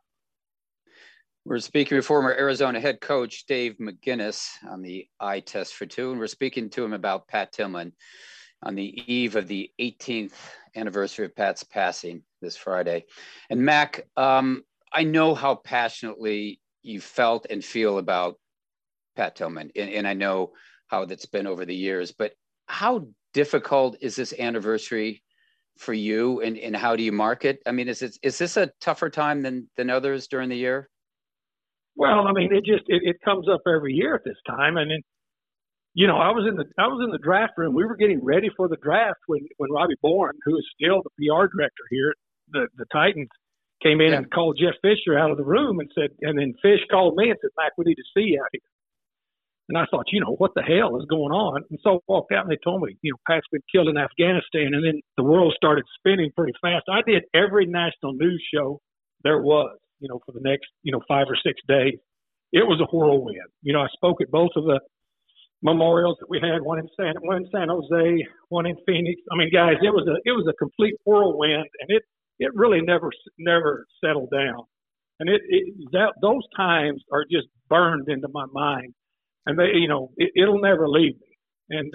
We're 1.45 1.59
speaking 1.59 1.97
with 1.97 2.07
former 2.07 2.33
Arizona 2.33 2.81
head 2.81 3.01
coach 3.01 3.47
Dave 3.47 3.77
McGinnis 3.81 4.49
on 4.69 4.83
the 4.83 5.07
eye 5.19 5.41
test 5.41 5.75
for 5.75 5.87
two, 5.87 6.11
and 6.11 6.21
we're 6.21 6.27
speaking 6.27 6.69
to 6.71 6.85
him 6.85 6.93
about 6.93 7.29
Pat 7.29 7.53
Tillman 7.53 7.93
on 8.63 8.75
the 8.75 9.13
eve 9.13 9.37
of 9.37 9.49
the 9.49 9.71
18th 9.81 10.35
anniversary 10.77 11.25
of 11.25 11.35
Pat's 11.35 11.65
passing 11.65 12.23
this 12.43 12.57
Friday. 12.57 13.07
And 13.49 13.65
Mac, 13.65 14.07
um, 14.19 14.63
I 14.93 15.05
know 15.05 15.35
how 15.35 15.55
passionately 15.55 16.61
you 16.83 17.01
felt 17.01 17.47
and 17.49 17.65
feel 17.65 17.99
about 17.99 18.37
Pat 19.17 19.35
Tillman, 19.35 19.71
and, 19.75 19.91
and 19.91 20.07
I 20.07 20.13
know 20.13 20.53
how 20.89 21.07
that's 21.07 21.27
been 21.27 21.47
over 21.47 21.65
the 21.65 21.75
years. 21.75 22.13
But 22.13 22.33
how 22.67 23.07
difficult 23.33 23.97
is 24.01 24.15
this 24.15 24.35
anniversary 24.39 25.23
for 25.81 25.95
you, 25.95 26.41
and, 26.43 26.59
and 26.59 26.77
how 26.77 26.95
do 26.95 27.03
you 27.03 27.11
market? 27.11 27.61
I 27.67 27.73
mean, 27.73 27.89
is 27.89 28.03
it 28.03 28.19
is 28.23 28.39
this 28.39 28.57
a 28.57 28.71
tougher 28.81 29.09
time 29.09 29.43
than 29.43 29.69
than 29.77 29.89
others 29.91 30.29
during 30.29 30.49
the 30.49 30.57
year? 30.57 30.89
Well, 31.97 32.27
I 32.29 32.33
mean, 32.33 32.55
it 32.55 32.65
just 32.65 32.85
it, 32.89 33.03
it 33.03 33.17
comes 33.25 33.49
up 33.49 33.63
every 33.67 33.95
year 33.95 34.15
at 34.15 34.25
this 34.25 34.37
time, 34.47 34.77
and 34.77 34.91
then 34.91 35.01
you 35.95 36.07
know, 36.07 36.19
I 36.19 36.31
was 36.31 36.47
in 36.49 36.57
the 36.57 36.65
I 36.79 36.87
was 36.87 37.03
in 37.05 37.11
the 37.11 37.19
draft 37.19 37.55
room. 37.57 37.75
We 37.75 37.85
were 37.85 37.97
getting 37.97 38.23
ready 38.23 38.51
for 38.57 38.69
the 38.69 38.77
draft 38.83 39.21
when 39.27 39.41
when 39.57 39.73
Robbie 39.73 39.97
Bohren, 40.05 40.37
who 40.45 40.57
is 40.57 40.65
still 40.77 41.03
the 41.03 41.11
PR 41.17 41.49
director 41.49 41.85
here, 41.91 42.15
the 42.53 42.69
the 42.77 42.85
Titans, 42.93 43.29
came 43.83 44.01
in 44.01 44.11
yeah. 44.13 44.19
and 44.19 44.31
called 44.31 44.59
Jeff 44.61 44.75
Fisher 44.83 45.19
out 45.19 45.31
of 45.31 45.37
the 45.37 45.45
room 45.45 45.81
and 45.81 45.91
said, 45.95 46.11
and 46.21 46.39
then 46.39 46.55
Fish 46.63 46.81
called 46.91 47.17
me 47.17 47.31
and 47.31 47.39
said, 47.41 47.51
Mac, 47.57 47.73
we 47.79 47.85
need 47.87 47.97
to 47.97 48.11
see 48.15 48.37
you 48.37 48.41
out 48.43 48.49
here. 48.53 48.61
And 49.71 49.79
I 49.79 49.87
thought, 49.89 50.11
you 50.11 50.21
know, 50.21 50.35
what 50.39 50.51
the 50.57 50.63
hell 50.63 50.99
is 50.99 51.07
going 51.09 51.31
on? 51.31 51.63
And 51.71 51.79
so 51.83 51.95
I 51.95 51.99
walked 52.09 52.33
out 52.33 52.43
and 52.43 52.51
they 52.51 52.59
told 52.63 52.83
me, 52.83 52.99
you 53.03 53.13
know, 53.13 53.19
Pat's 53.27 53.47
been 53.53 53.63
killed 53.73 53.87
in 53.87 53.97
Afghanistan. 53.97 54.75
And 54.75 54.85
then 54.85 55.01
the 55.17 55.23
world 55.23 55.55
started 55.57 55.85
spinning 55.97 56.33
pretty 56.37 56.55
fast. 56.61 56.91
I 56.91 57.03
did 57.07 57.23
every 57.33 57.67
national 57.67 58.15
news 58.15 58.43
show 58.53 58.81
there 59.23 59.41
was, 59.41 59.79
you 60.01 60.09
know, 60.09 60.19
for 60.27 60.33
the 60.33 60.41
next, 60.43 60.67
you 60.83 60.91
know, 60.91 61.01
five 61.07 61.27
or 61.31 61.37
six 61.37 61.61
days. 61.69 61.95
It 62.53 62.67
was 62.67 62.83
a 62.83 62.91
whirlwind. 62.91 63.47
You 63.63 63.73
know, 63.73 63.81
I 63.81 63.87
spoke 63.95 64.21
at 64.21 64.31
both 64.31 64.51
of 64.57 64.65
the 64.65 64.81
memorials 65.63 66.17
that 66.21 66.29
we 66.29 66.41
had, 66.41 66.63
one 66.63 66.79
in 66.79 66.89
San 66.99 67.15
one 67.21 67.37
in 67.37 67.49
San 67.53 67.69
Jose, 67.69 68.27
one 68.49 68.67
in 68.67 68.77
Phoenix. 68.87 69.21
I 69.31 69.37
mean, 69.37 69.51
guys, 69.53 69.77
it 69.83 69.95
was 69.95 70.07
a 70.09 70.17
it 70.29 70.33
was 70.33 70.47
a 70.49 70.57
complete 70.59 70.95
whirlwind, 71.05 71.69
and 71.81 71.89
it 71.89 72.03
it 72.39 72.51
really 72.55 72.81
never 72.81 73.11
never 73.39 73.87
settled 74.03 74.31
down. 74.31 74.65
And 75.21 75.29
it, 75.29 75.43
it 75.49 75.75
that 75.93 76.15
those 76.23 76.43
times 76.57 77.03
are 77.13 77.25
just 77.31 77.47
burned 77.69 78.09
into 78.09 78.29
my 78.33 78.47
mind, 78.53 78.95
and 79.47 79.59
they 79.59 79.73
you 79.75 79.89
know 79.89 80.11
it, 80.17 80.31
it'll 80.37 80.61
never 80.61 80.89
leave 80.89 81.15
me. 81.15 81.37
And 81.71 81.93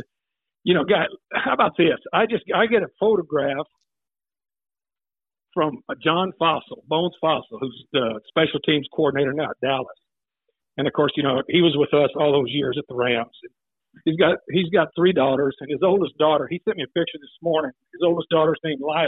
you 0.64 0.74
know, 0.74 0.84
guys, 0.84 1.08
how 1.34 1.54
about 1.54 1.78
this? 1.78 2.00
I 2.14 2.26
just 2.26 2.44
I 2.54 2.66
get 2.68 2.84
a 2.84 2.88
photograph 3.00 3.68
from 5.54 5.80
John 6.04 6.34
Fassel, 6.40 6.84
Bones 6.88 7.16
Fassel, 7.24 7.60
who's 7.60 7.86
the 7.94 8.20
special 8.28 8.60
teams 8.60 8.88
coordinator 8.94 9.34
now 9.34 9.52
at 9.52 9.58
Dallas. 9.62 9.88
And 10.78 10.88
of 10.88 10.94
course, 10.94 11.14
you 11.16 11.24
know, 11.24 11.42
he 11.48 11.62
was 11.62 11.76
with 11.78 11.94
us 11.94 12.10
all 12.20 12.34
those 12.34 12.52
years 12.52 12.76
at 12.78 12.84
the 12.90 12.96
Rams. 12.96 13.32
He's 14.04 14.18
got 14.18 14.38
he's 14.50 14.70
got 14.70 14.90
three 14.96 15.14
daughters, 15.14 15.56
and 15.62 15.72
his 15.72 15.80
oldest 15.82 16.18
daughter. 16.18 16.48
He 16.50 16.62
sent 16.66 16.76
me 16.78 16.84
a 16.84 17.00
picture 17.00 17.18
this 17.20 17.38
morning. 17.42 17.72
His 17.94 18.02
oldest 18.06 18.30
daughter's 18.30 18.60
named 18.64 18.82
Lila, 18.82 19.08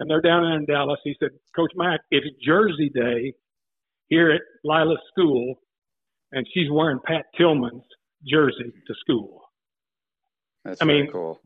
and 0.00 0.10
they're 0.10 0.20
down 0.20 0.42
there 0.42 0.58
in 0.58 0.66
Dallas. 0.66 0.98
He 1.04 1.14
said, 1.20 1.30
Coach 1.54 1.70
Mack, 1.76 2.00
it's 2.10 2.26
Jersey 2.44 2.90
Day 2.92 3.34
here 4.08 4.32
at 4.32 4.40
Lila's 4.64 4.98
school, 5.12 5.54
and 6.32 6.46
she's 6.52 6.70
wearing 6.70 6.98
Pat 7.04 7.26
Tillman's 7.36 7.84
jersey 8.26 8.72
to 8.86 8.94
school. 9.00 9.42
That's 10.64 10.80
I 10.80 10.84
mean, 10.84 11.08
cool. 11.10 11.40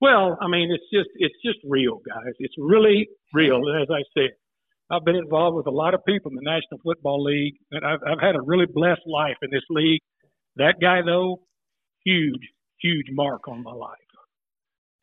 Well, 0.00 0.36
I 0.40 0.48
mean, 0.48 0.70
it's 0.72 0.84
just 0.92 1.08
it's 1.16 1.34
just 1.44 1.58
real, 1.64 2.00
guys. 2.06 2.34
It's 2.38 2.54
really 2.58 3.08
real. 3.32 3.56
And 3.56 3.82
as 3.82 3.88
I 3.90 4.02
said, 4.16 4.30
I've 4.90 5.04
been 5.04 5.16
involved 5.16 5.56
with 5.56 5.66
a 5.66 5.70
lot 5.70 5.94
of 5.94 6.04
people 6.04 6.30
in 6.30 6.36
the 6.36 6.42
National 6.42 6.80
Football 6.82 7.22
League, 7.22 7.54
and 7.70 7.84
I've 7.84 8.00
I've 8.06 8.20
had 8.20 8.36
a 8.36 8.42
really 8.42 8.66
blessed 8.66 9.06
life 9.06 9.36
in 9.42 9.50
this 9.50 9.62
league. 9.70 10.00
That 10.56 10.76
guy, 10.80 11.00
though, 11.02 11.42
huge, 12.04 12.48
huge 12.80 13.06
mark 13.10 13.48
on 13.48 13.62
my 13.62 13.72
life. 13.72 13.98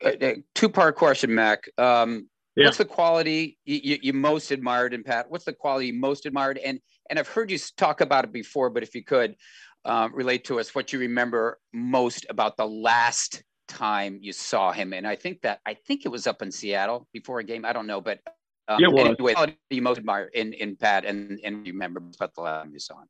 Uh, 0.04 0.24
uh 0.24 0.34
Two 0.54 0.68
part 0.68 0.96
question, 0.96 1.34
Mac. 1.34 1.68
Um, 1.78 2.28
yeah. 2.56 2.66
What's 2.66 2.78
the 2.78 2.84
quality 2.84 3.58
you, 3.64 3.98
you, 4.02 4.12
most 4.12 4.50
admired 4.50 4.92
in 4.92 5.02
Pat? 5.02 5.30
What's 5.30 5.44
the 5.44 5.54
quality 5.54 5.86
you 5.86 5.94
most 5.94 6.26
admired? 6.26 6.58
And 6.58 6.80
and 7.12 7.18
I've 7.18 7.28
heard 7.28 7.50
you 7.50 7.58
talk 7.76 8.00
about 8.00 8.24
it 8.24 8.32
before, 8.32 8.70
but 8.70 8.82
if 8.82 8.94
you 8.94 9.04
could 9.04 9.36
uh, 9.84 10.08
relate 10.14 10.44
to 10.44 10.58
us 10.58 10.74
what 10.74 10.94
you 10.94 10.98
remember 10.98 11.60
most 11.74 12.24
about 12.30 12.56
the 12.56 12.66
last 12.66 13.42
time 13.68 14.18
you 14.22 14.32
saw 14.32 14.72
him. 14.72 14.94
And 14.94 15.06
I 15.06 15.14
think 15.14 15.42
that 15.42 15.60
I 15.66 15.74
think 15.74 16.06
it 16.06 16.08
was 16.08 16.26
up 16.26 16.40
in 16.40 16.50
Seattle 16.50 17.06
before 17.12 17.40
a 17.40 17.44
game. 17.44 17.66
I 17.66 17.74
don't 17.74 17.86
know, 17.86 18.00
but 18.00 18.20
um, 18.66 18.80
yeah, 18.80 18.88
well, 18.88 19.08
anyway, 19.08 19.34
what 19.34 19.54
you 19.68 19.82
most 19.82 19.98
admire 19.98 20.30
in 20.32 20.54
in 20.54 20.74
Pat 20.74 21.04
and 21.04 21.38
and 21.44 21.66
you 21.66 21.74
remember 21.74 22.00
about 22.00 22.34
the 22.34 22.40
last 22.40 22.62
time 22.62 22.72
you 22.72 22.78
saw 22.78 22.94
him? 22.94 23.08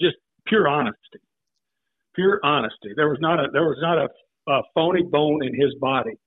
Just 0.00 0.16
pure 0.48 0.66
honesty, 0.66 1.20
pure 2.16 2.40
honesty. 2.42 2.90
There 2.96 3.08
was 3.08 3.18
not 3.20 3.38
a 3.38 3.46
there 3.52 3.68
was 3.68 3.78
not 3.80 3.98
a, 3.98 4.08
a 4.50 4.62
phony 4.74 5.04
bone 5.04 5.44
in 5.44 5.54
his 5.54 5.76
body 5.80 6.18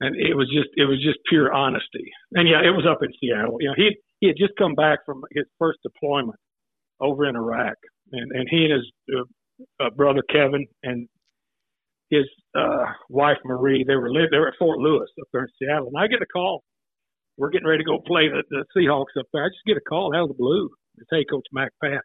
and 0.00 0.14
it 0.16 0.36
was 0.36 0.48
just 0.48 0.68
it 0.76 0.84
was 0.84 1.02
just 1.02 1.18
pure 1.28 1.54
honesty. 1.54 2.12
And 2.32 2.46
yeah, 2.46 2.60
it 2.62 2.70
was 2.76 2.84
up 2.86 3.02
in 3.02 3.08
Seattle. 3.18 3.56
You 3.60 3.68
know, 3.68 3.74
he 3.76 3.96
he 4.20 4.28
had 4.28 4.36
just 4.36 4.52
come 4.58 4.74
back 4.74 5.00
from 5.06 5.22
his 5.32 5.44
first 5.58 5.78
deployment 5.82 6.38
over 7.00 7.26
in 7.28 7.36
Iraq, 7.36 7.76
and 8.12 8.32
and 8.32 8.48
he 8.50 8.64
and 8.64 8.72
his 8.72 8.92
uh, 9.16 9.84
uh, 9.84 9.90
brother 9.90 10.22
Kevin 10.30 10.66
and 10.82 11.08
his 12.10 12.24
uh, 12.56 12.84
wife 13.08 13.38
Marie 13.44 13.84
they 13.86 13.96
were 13.96 14.10
live 14.10 14.30
they 14.30 14.38
were 14.38 14.48
at 14.48 14.58
Fort 14.58 14.78
Lewis 14.78 15.08
up 15.20 15.28
there 15.32 15.42
in 15.42 15.48
Seattle, 15.58 15.88
and 15.88 15.98
I 15.98 16.06
get 16.08 16.22
a 16.22 16.26
call. 16.26 16.62
We're 17.36 17.50
getting 17.50 17.68
ready 17.68 17.84
to 17.84 17.88
go 17.88 18.00
play 18.04 18.28
the, 18.28 18.42
the 18.50 18.64
Seahawks 18.76 19.14
up 19.18 19.26
there. 19.32 19.44
I 19.44 19.48
just 19.48 19.64
get 19.64 19.76
a 19.76 19.80
call 19.88 20.14
out 20.14 20.22
of 20.22 20.28
the 20.28 20.34
blue. 20.34 20.70
It's 20.98 21.06
hey, 21.10 21.24
Coach 21.30 21.46
Mac 21.52 21.70
Pat. 21.82 22.02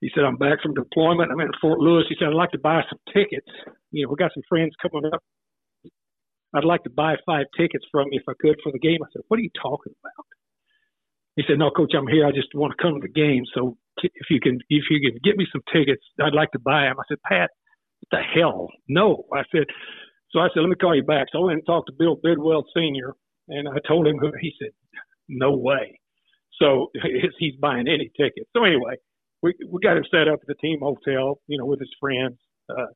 He 0.00 0.10
said, 0.14 0.24
I'm 0.24 0.36
back 0.36 0.60
from 0.60 0.74
deployment. 0.74 1.30
I'm 1.30 1.40
in 1.40 1.50
Fort 1.60 1.78
Lewis. 1.78 2.06
He 2.08 2.16
said, 2.18 2.28
I'd 2.28 2.34
like 2.34 2.50
to 2.50 2.58
buy 2.58 2.82
some 2.90 2.98
tickets. 3.14 3.46
You 3.92 4.04
know, 4.04 4.10
we 4.10 4.16
got 4.16 4.32
some 4.34 4.42
friends 4.48 4.74
coming 4.82 5.04
up 5.12 5.22
I'd 6.54 6.64
like 6.64 6.82
to 6.84 6.90
buy 6.90 7.16
five 7.26 7.46
tickets 7.56 7.84
from 7.92 8.08
you 8.10 8.20
if 8.20 8.28
I 8.28 8.32
could 8.40 8.56
for 8.62 8.72
the 8.72 8.78
game. 8.78 8.98
I 9.02 9.06
said, 9.12 9.22
What 9.28 9.38
are 9.38 9.42
you 9.42 9.50
talking 9.60 9.92
about? 10.02 10.26
He 11.38 11.46
said, 11.46 11.58
No, 11.58 11.70
coach, 11.70 11.92
I'm 11.96 12.10
here. 12.10 12.26
I 12.26 12.32
just 12.34 12.50
want 12.54 12.74
to 12.74 12.82
come 12.82 12.98
to 12.98 13.06
the 13.06 13.12
game. 13.14 13.44
So 13.54 13.78
if 14.02 14.26
you 14.30 14.40
can, 14.40 14.58
if 14.68 14.90
you 14.90 14.98
can 14.98 15.18
get 15.22 15.38
me 15.38 15.46
some 15.52 15.62
tickets, 15.72 16.02
I'd 16.18 16.34
like 16.34 16.50
to 16.52 16.58
buy 16.58 16.82
them. 16.90 16.98
I 16.98 17.06
said, 17.06 17.22
Pat, 17.22 17.50
what 18.02 18.10
the 18.10 18.22
hell? 18.34 18.68
No. 18.88 19.24
I 19.32 19.42
said, 19.54 19.64
so 20.30 20.40
I 20.40 20.48
said, 20.52 20.60
let 20.60 20.68
me 20.68 20.74
call 20.74 20.96
you 20.96 21.04
back. 21.04 21.28
So 21.30 21.38
I 21.38 21.44
went 21.46 21.58
and 21.62 21.66
talked 21.66 21.86
to 21.88 21.96
Bill 21.96 22.16
Bidwell 22.18 22.66
Sr. 22.74 23.14
and 23.48 23.68
I 23.68 23.78
told 23.86 24.06
him, 24.06 24.18
he 24.40 24.52
said, 24.60 24.72
no 25.28 25.56
way. 25.56 26.00
So 26.60 26.90
he's 27.38 27.54
buying 27.60 27.86
any 27.86 28.10
ticket. 28.18 28.48
So 28.56 28.64
anyway, 28.64 28.96
we 29.42 29.54
we 29.70 29.78
got 29.80 29.96
him 29.96 30.04
set 30.10 30.26
up 30.26 30.40
at 30.42 30.48
the 30.48 30.58
team 30.60 30.80
hotel, 30.82 31.40
you 31.46 31.56
know, 31.56 31.66
with 31.66 31.78
his 31.78 31.94
friends. 32.00 32.36
Uh, 32.68 32.90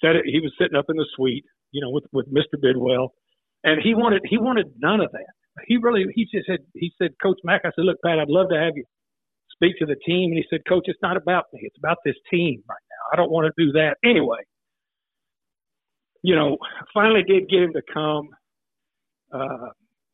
set 0.00 0.14
it. 0.14 0.24
He 0.24 0.38
was 0.38 0.52
sitting 0.58 0.78
up 0.78 0.86
in 0.88 0.96
the 0.96 1.06
suite 1.16 1.44
you 1.72 1.80
know, 1.82 1.90
with 1.90 2.04
with 2.12 2.26
Mr. 2.32 2.60
Bidwell, 2.60 3.14
and 3.64 3.80
he 3.82 3.94
wanted 3.94 4.22
he 4.28 4.38
wanted 4.38 4.66
none 4.78 5.00
of 5.00 5.12
that. 5.12 5.32
He 5.66 5.76
really 5.76 6.04
he 6.14 6.24
just 6.24 6.46
said 6.46 6.60
he 6.74 6.92
said, 6.98 7.10
Coach 7.22 7.38
Mack, 7.44 7.62
I 7.64 7.70
said, 7.74 7.84
look, 7.84 7.98
Pat, 8.04 8.18
I'd 8.18 8.28
love 8.28 8.48
to 8.50 8.58
have 8.58 8.76
you 8.76 8.84
speak 9.52 9.76
to 9.78 9.86
the 9.86 9.96
team, 10.06 10.30
and 10.30 10.38
he 10.38 10.44
said, 10.48 10.60
Coach, 10.68 10.84
it's 10.86 11.02
not 11.02 11.16
about 11.16 11.44
me, 11.52 11.60
it's 11.62 11.78
about 11.78 11.98
this 12.04 12.16
team 12.30 12.62
right 12.68 12.84
now. 12.90 13.04
I 13.12 13.16
don't 13.16 13.30
want 13.30 13.52
to 13.52 13.64
do 13.64 13.72
that 13.72 13.96
anyway. 14.04 14.38
You 16.22 16.34
know, 16.34 16.58
finally 16.94 17.22
did 17.26 17.48
get 17.48 17.62
him 17.62 17.72
to 17.72 17.82
come. 17.92 18.28
Uh, 19.32 19.70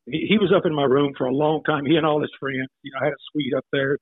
he, 0.06 0.26
he 0.28 0.38
was 0.38 0.52
up 0.54 0.66
in 0.66 0.74
my 0.74 0.84
room 0.84 1.12
for 1.16 1.26
a 1.26 1.34
long 1.34 1.62
time. 1.64 1.86
He 1.86 1.96
and 1.96 2.06
all 2.06 2.20
his 2.20 2.32
friends. 2.38 2.68
You 2.82 2.92
know, 2.92 3.00
I 3.00 3.04
had 3.04 3.12
a 3.12 3.22
suite 3.32 3.54
up 3.56 3.64
there 3.72 3.98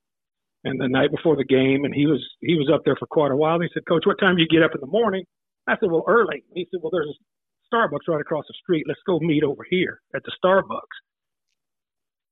and 0.65 0.81
the 0.81 0.89
night 0.89 1.11
before 1.11 1.37
the 1.37 1.45
game, 1.45 1.85
and 1.85 1.95
he 1.95 2.07
was 2.07 2.23
he 2.41 2.55
was 2.55 2.71
up 2.73 2.83
there 2.85 2.97
for 2.97 3.07
quite 3.07 3.31
a 3.31 3.37
while. 3.37 3.61
He 3.61 3.69
said, 3.75 3.87
"Coach, 3.87 4.05
what 4.07 4.19
time 4.19 4.37
do 4.37 4.43
you 4.43 4.49
get 4.49 4.63
up 4.63 4.75
in 4.75 4.81
the 4.81 4.87
morning?" 4.87 5.25
I 5.67 5.77
said, 5.79 5.91
"Well, 5.91 6.05
early." 6.07 6.45
He 6.55 6.67
said, 6.71 6.81
"Well, 6.83 6.91
there's 6.91 7.09
a 7.09 7.75
Starbucks 7.75 8.09
right 8.09 8.21
across 8.21 8.45
the 8.47 8.55
street. 8.63 8.85
Let's 8.87 9.01
go 9.07 9.19
meet 9.21 9.43
over 9.43 9.65
here 9.69 10.01
at 10.15 10.23
the 10.25 10.33
Starbucks. 10.45 11.12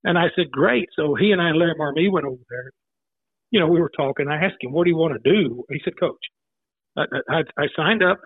And 0.05 0.19
I 0.19 0.27
said, 0.35 0.51
great. 0.51 0.89
So 0.97 1.15
he 1.15 1.33
and 1.33 1.41
I 1.41 1.51
and 1.51 1.59
Larry 1.59 1.75
Marmie 1.79 2.11
went 2.11 2.27
over 2.27 2.43
there. 2.49 2.71
You 3.51 3.61
know, 3.61 3.67
we 3.67 3.81
were 3.81 3.91
talking. 3.95 4.29
I 4.29 4.45
asked 4.45 4.63
him, 4.63 4.73
what 4.73 4.85
do 4.85 4.91
you 4.91 4.97
want 4.97 5.15
to 5.15 5.31
do? 5.31 5.65
He 5.69 5.81
said, 5.85 5.95
coach, 5.99 6.21
I, 6.97 7.03
I, 7.29 7.41
I 7.59 7.67
signed 7.77 8.03
up. 8.03 8.19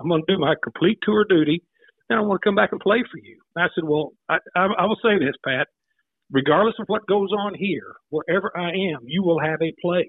I'm 0.00 0.08
going 0.08 0.22
to 0.26 0.34
do 0.34 0.40
my 0.40 0.54
complete 0.62 0.98
tour 1.02 1.24
duty. 1.28 1.62
And 2.08 2.18
I 2.18 2.22
want 2.22 2.40
to 2.40 2.46
come 2.46 2.54
back 2.54 2.70
and 2.72 2.80
play 2.80 3.02
for 3.10 3.18
you. 3.18 3.38
I 3.56 3.66
said, 3.74 3.84
well, 3.84 4.12
I, 4.28 4.38
I, 4.56 4.66
I 4.78 4.84
will 4.86 4.98
say 5.02 5.18
this, 5.18 5.34
Pat. 5.44 5.66
Regardless 6.30 6.76
of 6.78 6.86
what 6.88 7.06
goes 7.06 7.30
on 7.32 7.54
here, 7.54 7.94
wherever 8.10 8.52
I 8.56 8.68
am, 8.68 9.00
you 9.04 9.22
will 9.22 9.40
have 9.40 9.60
a 9.62 9.74
place. 9.82 10.08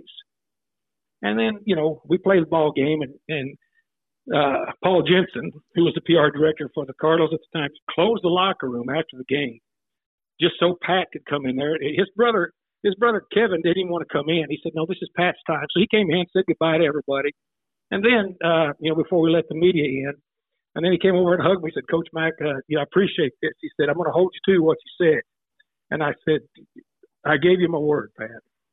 And 1.21 1.37
then, 1.37 1.59
you 1.65 1.75
know, 1.75 2.01
we 2.07 2.17
played 2.17 2.43
the 2.43 2.47
ball 2.47 2.71
game 2.71 3.01
and, 3.01 3.13
and 3.27 3.57
uh, 4.33 4.71
Paul 4.83 5.03
Jensen, 5.03 5.51
who 5.75 5.83
was 5.83 5.93
the 5.95 6.01
PR 6.01 6.37
director 6.37 6.69
for 6.73 6.85
the 6.85 6.93
Cardinals 6.99 7.31
at 7.33 7.39
the 7.39 7.59
time, 7.59 7.69
closed 7.89 8.23
the 8.23 8.29
locker 8.29 8.69
room 8.69 8.89
after 8.89 9.17
the 9.17 9.25
game 9.27 9.59
just 10.39 10.55
so 10.59 10.77
Pat 10.81 11.07
could 11.11 11.25
come 11.25 11.45
in 11.45 11.55
there. 11.55 11.77
His 11.79 12.09
brother, 12.15 12.51
his 12.83 12.95
brother 12.95 13.23
Kevin, 13.33 13.61
didn't 13.61 13.77
even 13.77 13.91
want 13.91 14.07
to 14.07 14.13
come 14.13 14.29
in. 14.29 14.45
He 14.49 14.59
said, 14.63 14.73
"No, 14.75 14.85
this 14.85 15.01
is 15.01 15.09
Pat's 15.15 15.39
time." 15.45 15.65
So 15.71 15.79
he 15.79 15.87
came 15.87 16.09
in, 16.09 16.19
and 16.19 16.29
said 16.31 16.45
goodbye 16.47 16.77
to 16.77 16.85
everybody, 16.85 17.31
and 17.91 18.03
then 18.03 18.37
uh, 18.43 18.73
you 18.79 18.89
know 18.89 18.95
before 18.95 19.21
we 19.21 19.31
let 19.31 19.47
the 19.49 19.55
media 19.55 19.83
in, 19.83 20.13
and 20.75 20.85
then 20.85 20.91
he 20.91 20.99
came 20.99 21.15
over 21.15 21.33
and 21.33 21.43
hugged 21.43 21.63
me. 21.63 21.71
He 21.71 21.75
said, 21.75 21.89
"Coach 21.89 22.07
Mack, 22.13 22.33
uh, 22.41 22.61
you 22.67 22.77
know, 22.77 22.81
I 22.81 22.83
appreciate 22.83 23.33
this." 23.41 23.53
He 23.61 23.69
said, 23.77 23.89
"I'm 23.89 23.95
going 23.95 24.07
to 24.07 24.13
hold 24.13 24.33
you 24.33 24.53
to 24.53 24.63
what 24.63 24.77
you 24.83 25.05
said," 25.05 25.21
and 25.91 26.03
I 26.03 26.13
said, 26.25 26.41
"I 27.25 27.37
gave 27.37 27.59
you 27.59 27.67
my 27.69 27.79
word, 27.79 28.11
Pat." 28.17 28.29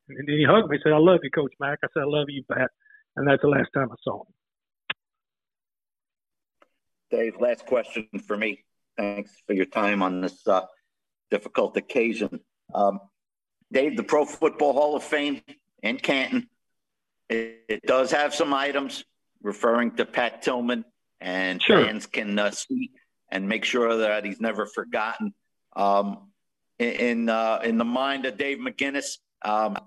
And 0.09 0.25
then 0.25 0.37
he 0.37 0.45
hugged 0.47 0.69
me. 0.69 0.77
He 0.77 0.81
said, 0.83 0.93
"I 0.93 0.99
love 0.99 1.19
you, 1.23 1.31
Coach 1.31 1.53
Mack." 1.59 1.79
I 1.83 1.87
said, 1.93 2.03
"I 2.03 2.07
love 2.07 2.27
you, 2.29 2.43
Pat," 2.51 2.71
and 3.15 3.27
that's 3.27 3.41
the 3.41 3.49
last 3.49 3.69
time 3.73 3.91
I 3.91 3.95
saw 4.03 4.21
him. 4.21 4.33
Dave, 7.09 7.39
last 7.39 7.65
question 7.65 8.07
for 8.25 8.35
me. 8.35 8.63
Thanks 8.97 9.31
for 9.45 9.53
your 9.53 9.65
time 9.65 10.01
on 10.01 10.21
this 10.21 10.45
uh, 10.47 10.65
difficult 11.29 11.75
occasion. 11.77 12.39
Um, 12.73 12.99
Dave, 13.71 13.97
the 13.97 14.03
Pro 14.03 14.25
Football 14.25 14.73
Hall 14.73 14.95
of 14.95 15.03
Fame 15.03 15.41
in 15.83 15.97
Canton, 15.97 16.47
it, 17.29 17.65
it 17.67 17.81
does 17.83 18.11
have 18.11 18.33
some 18.33 18.53
items 18.53 19.03
referring 19.41 19.95
to 19.95 20.05
Pat 20.05 20.41
Tillman, 20.41 20.85
and 21.19 21.61
sure. 21.61 21.83
fans 21.83 22.05
can 22.05 22.37
uh, 22.39 22.51
see 22.51 22.91
and 23.29 23.47
make 23.47 23.65
sure 23.65 23.97
that 23.97 24.25
he's 24.25 24.39
never 24.39 24.65
forgotten. 24.65 25.33
Um, 25.75 26.29
in 26.79 27.27
uh, 27.27 27.59
in 27.63 27.77
the 27.77 27.85
mind 27.85 28.25
of 28.25 28.37
Dave 28.37 28.59
McGinnis, 28.59 29.17
um, 29.43 29.77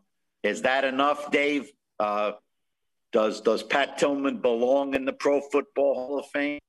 is 0.43 0.63
that 0.63 0.85
enough, 0.85 1.31
Dave? 1.31 1.71
Uh, 1.99 2.33
does 3.13 3.41
does 3.41 3.63
Pat 3.63 3.99
Tillman 3.99 4.39
belong 4.39 4.95
in 4.95 5.05
the 5.05 5.13
Pro 5.13 5.41
Football 5.41 5.95
Hall 5.95 6.19
of 6.19 6.27
Fame? 6.27 6.61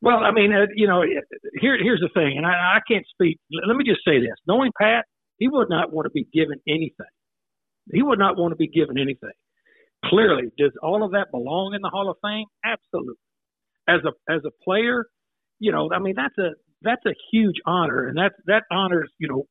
Well, 0.00 0.18
I 0.18 0.30
mean, 0.30 0.52
uh, 0.52 0.66
you 0.74 0.86
know, 0.86 1.02
here 1.60 1.76
here's 1.82 2.00
the 2.00 2.10
thing, 2.14 2.36
and 2.36 2.46
I, 2.46 2.76
I 2.76 2.80
can't 2.88 3.06
speak. 3.08 3.38
Let 3.66 3.76
me 3.76 3.84
just 3.84 4.00
say 4.06 4.20
this: 4.20 4.36
knowing 4.46 4.70
Pat, 4.80 5.04
he 5.38 5.48
would 5.48 5.68
not 5.68 5.92
want 5.92 6.06
to 6.06 6.10
be 6.10 6.26
given 6.32 6.58
anything. 6.68 7.12
He 7.92 8.02
would 8.02 8.18
not 8.18 8.36
want 8.36 8.52
to 8.52 8.56
be 8.56 8.68
given 8.68 8.98
anything. 8.98 9.32
Clearly, 10.04 10.50
does 10.56 10.72
all 10.82 11.04
of 11.04 11.12
that 11.12 11.28
belong 11.32 11.74
in 11.74 11.82
the 11.82 11.88
Hall 11.88 12.08
of 12.10 12.16
Fame? 12.22 12.46
Absolutely. 12.64 13.14
As 13.88 14.00
a 14.04 14.32
as 14.32 14.42
a 14.46 14.50
player, 14.64 15.06
you 15.58 15.72
know, 15.72 15.90
I 15.92 15.98
mean, 15.98 16.14
that's 16.16 16.38
a 16.38 16.50
that's 16.82 17.04
a 17.06 17.14
huge 17.32 17.56
honor, 17.66 18.06
and 18.06 18.16
that 18.18 18.32
that 18.46 18.64
honors 18.70 19.10
you 19.18 19.28
know 19.28 19.46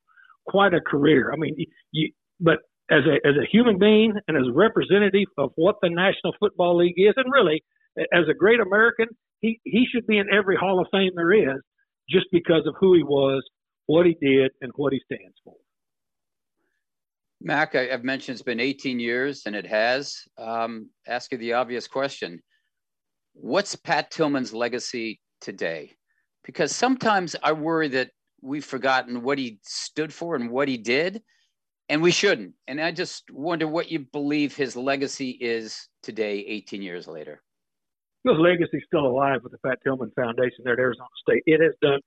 quite 0.48 0.74
a 0.74 0.80
career. 0.80 1.32
I 1.34 1.38
mean, 1.38 1.56
you 1.92 2.12
but 2.40 2.60
as 2.90 3.04
a 3.06 3.28
as 3.28 3.36
a 3.36 3.46
human 3.52 3.80
being 3.80 4.14
and 4.28 4.38
as 4.38 4.48
a 4.48 4.54
representative 4.54 5.28
of 5.38 5.52
what 5.56 5.76
the 5.82 5.90
National 5.90 6.34
Football 6.40 6.78
League 6.78 6.96
is, 6.98 7.14
and 7.18 7.26
really 7.32 7.64
as 7.98 8.28
a 8.30 8.34
great 8.34 8.60
American, 8.60 9.08
he 9.40 9.60
he 9.64 9.86
should 9.92 10.08
be 10.08 10.18
in 10.18 10.28
every 10.34 10.56
Hall 10.56 10.80
of 10.80 10.88
Fame 10.92 11.12
there 11.16 11.32
is, 11.32 11.62
just 12.10 12.28
because 12.32 12.66
of 12.66 12.76
who 12.80 12.96
he 12.96 13.04
was, 13.04 13.44
what 13.86 14.06
he 14.06 14.18
did, 14.22 14.52
and 14.62 14.72
what 14.76 14.94
he 14.94 15.02
stands 15.06 15.36
for. 15.44 15.56
Mac, 17.42 17.76
I, 17.76 17.86
have 17.86 18.04
mentioned 18.04 18.36
it's 18.36 18.42
been 18.42 18.60
18 18.60 19.00
years, 19.00 19.44
and 19.46 19.56
it 19.56 19.68
has. 19.68 20.16
Um, 20.38 20.90
ask 21.08 21.32
you 21.32 21.38
the 21.38 21.54
obvious 21.54 21.88
question: 21.88 22.42
What's 23.34 23.76
Pat 23.76 24.12
Tillman's 24.12 24.54
legacy 24.54 25.20
today? 25.42 25.94
Because 26.44 26.76
sometimes 26.76 27.36
I 27.44 27.52
worry 27.52 27.90
that 27.90 28.12
we've 28.42 28.66
forgotten 28.66 29.24
what 29.24 29.38
he 29.38 29.60
stood 29.64 30.14
for 30.14 30.36
and 30.36 30.50
what 30.50 30.68
he 30.68 30.78
did, 30.78 31.22
and 31.90 32.02
we 32.02 32.12
shouldn't. 32.12 32.54
And 32.68 32.80
I 32.80 32.92
just 32.92 33.30
wonder 33.32 33.68
what 33.68 33.92
you 33.92 34.00
believe 34.00 34.56
his 34.56 34.76
legacy 34.76 35.32
is 35.32 35.90
today, 36.02 36.40
18 36.48 36.82
years 36.82 37.08
later 37.08 37.42
his 38.30 38.40
legacy's 38.40 38.84
still 38.86 39.06
alive 39.06 39.42
with 39.44 39.52
the 39.52 39.60
Pat 39.66 39.80
Tillman 39.84 40.12
Foundation 40.16 40.64
there 40.64 40.74
at 40.74 40.80
Arizona 40.80 41.08
State. 41.22 41.44
It 41.46 41.62
has 41.62 41.74
done 41.82 42.00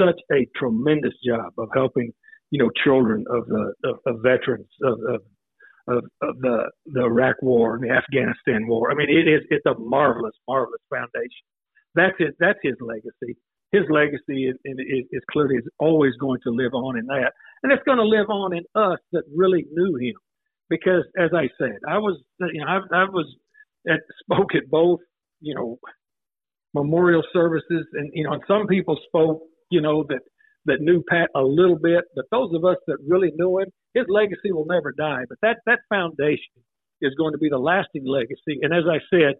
such 0.00 0.20
a 0.32 0.46
tremendous 0.56 1.14
job 1.26 1.52
of 1.58 1.68
helping, 1.74 2.12
you 2.50 2.62
know, 2.62 2.70
children 2.84 3.24
of 3.30 3.46
the 3.46 3.72
of, 3.84 3.96
of 4.06 4.22
veterans 4.22 4.68
of, 4.82 4.98
of 5.08 5.20
of, 5.88 6.04
of 6.22 6.38
the 6.40 6.70
the 6.86 7.02
Iraq 7.02 7.36
War 7.42 7.74
and 7.74 7.84
the 7.84 7.90
Afghanistan 7.90 8.66
War. 8.66 8.90
I 8.90 8.94
mean, 8.94 9.08
it 9.08 9.28
is 9.28 9.42
it's 9.50 9.66
a 9.66 9.78
marvelous, 9.78 10.34
marvelous 10.48 10.82
foundation. 10.90 11.46
That's 11.94 12.14
his 12.18 12.30
that's 12.38 12.58
his 12.62 12.74
legacy. 12.80 13.38
His 13.72 13.82
legacy 13.90 14.46
is, 14.46 14.56
is, 14.64 15.04
is 15.10 15.22
clearly 15.30 15.56
is 15.56 15.68
always 15.78 16.12
going 16.20 16.40
to 16.44 16.50
live 16.50 16.72
on 16.72 16.96
in 16.98 17.06
that, 17.06 17.32
and 17.62 17.72
it's 17.72 17.82
going 17.84 17.98
to 17.98 18.04
live 18.04 18.30
on 18.30 18.54
in 18.56 18.64
us 18.74 18.98
that 19.12 19.24
really 19.34 19.66
knew 19.72 19.96
him. 19.96 20.14
Because, 20.68 21.04
as 21.18 21.30
I 21.34 21.48
said, 21.58 21.78
I 21.88 21.98
was 21.98 22.20
you 22.40 22.60
know 22.60 22.66
I, 22.66 22.78
I 22.94 23.04
was 23.04 23.26
at 23.88 24.00
spoke 24.20 24.54
at 24.54 24.68
both 24.70 25.00
you 25.40 25.54
know 25.54 25.78
memorial 26.74 27.22
services, 27.32 27.86
and 27.94 28.10
you 28.14 28.24
know, 28.24 28.32
and 28.32 28.42
some 28.46 28.66
people 28.66 28.98
spoke 29.08 29.42
you 29.70 29.80
know 29.80 30.04
that 30.08 30.20
that 30.66 30.80
knew 30.80 31.02
Pat 31.08 31.30
a 31.34 31.42
little 31.42 31.78
bit, 31.78 32.04
but 32.14 32.24
those 32.30 32.50
of 32.54 32.64
us 32.64 32.76
that 32.88 32.98
really 33.06 33.32
knew 33.36 33.58
him, 33.60 33.68
his 33.94 34.04
legacy 34.08 34.50
will 34.50 34.66
never 34.66 34.92
die. 34.92 35.24
But 35.28 35.38
that 35.42 35.58
that 35.66 35.80
foundation 35.88 36.62
is 37.00 37.14
going 37.14 37.32
to 37.32 37.38
be 37.38 37.48
the 37.48 37.58
lasting 37.58 38.04
legacy. 38.06 38.60
And 38.62 38.74
as 38.74 38.84
I 38.90 38.98
said, 39.10 39.34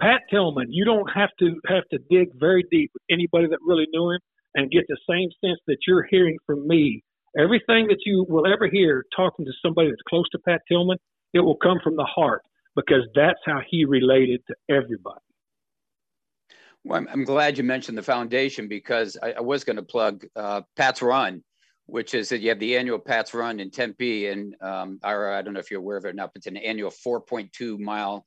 Pat 0.00 0.22
Tillman, 0.30 0.68
you 0.70 0.84
don't 0.84 1.10
have 1.14 1.30
to 1.40 1.56
have 1.66 1.84
to 1.90 1.98
dig 2.10 2.28
very 2.38 2.64
deep 2.70 2.90
with 2.94 3.02
anybody 3.10 3.48
that 3.48 3.58
really 3.66 3.86
knew 3.92 4.10
him 4.10 4.20
and 4.54 4.70
get 4.70 4.84
the 4.88 4.98
same 5.08 5.28
sense 5.44 5.60
that 5.66 5.78
you're 5.86 6.06
hearing 6.10 6.38
from 6.46 6.66
me. 6.66 7.02
Everything 7.38 7.86
that 7.88 8.00
you 8.04 8.26
will 8.28 8.46
ever 8.46 8.68
hear 8.68 9.04
talking 9.14 9.44
to 9.44 9.52
somebody 9.64 9.88
that's 9.88 10.02
close 10.08 10.28
to 10.32 10.38
Pat 10.38 10.60
Tillman, 10.68 10.98
it 11.32 11.40
will 11.40 11.56
come 11.56 11.78
from 11.82 11.96
the 11.96 12.04
heart 12.04 12.42
because 12.74 13.06
that's 13.14 13.38
how 13.46 13.60
he 13.68 13.84
related 13.84 14.40
to 14.48 14.54
everybody. 14.68 15.20
Well, 16.84 17.04
I'm, 17.10 17.24
glad 17.24 17.58
you 17.58 17.64
mentioned 17.64 17.98
the 17.98 18.02
foundation 18.02 18.66
because 18.66 19.16
I, 19.22 19.32
I 19.32 19.40
was 19.40 19.64
going 19.64 19.76
to 19.76 19.82
plug 19.82 20.24
uh, 20.34 20.62
Pat's 20.76 21.02
Run, 21.02 21.42
which 21.86 22.14
is 22.14 22.30
that 22.30 22.40
you 22.40 22.48
have 22.48 22.58
the 22.58 22.76
annual 22.76 22.98
Pat's 22.98 23.34
Run 23.34 23.60
in 23.60 23.70
Tempe, 23.70 24.28
and 24.28 24.54
um, 24.62 24.98
I 25.02 25.42
don't 25.42 25.52
know 25.52 25.60
if 25.60 25.70
you're 25.70 25.80
aware 25.80 25.98
of 25.98 26.04
it 26.06 26.08
or 26.08 26.12
not, 26.14 26.32
but 26.32 26.38
it's 26.38 26.46
an 26.46 26.56
annual 26.56 26.90
4.2 26.90 27.78
mile 27.78 28.24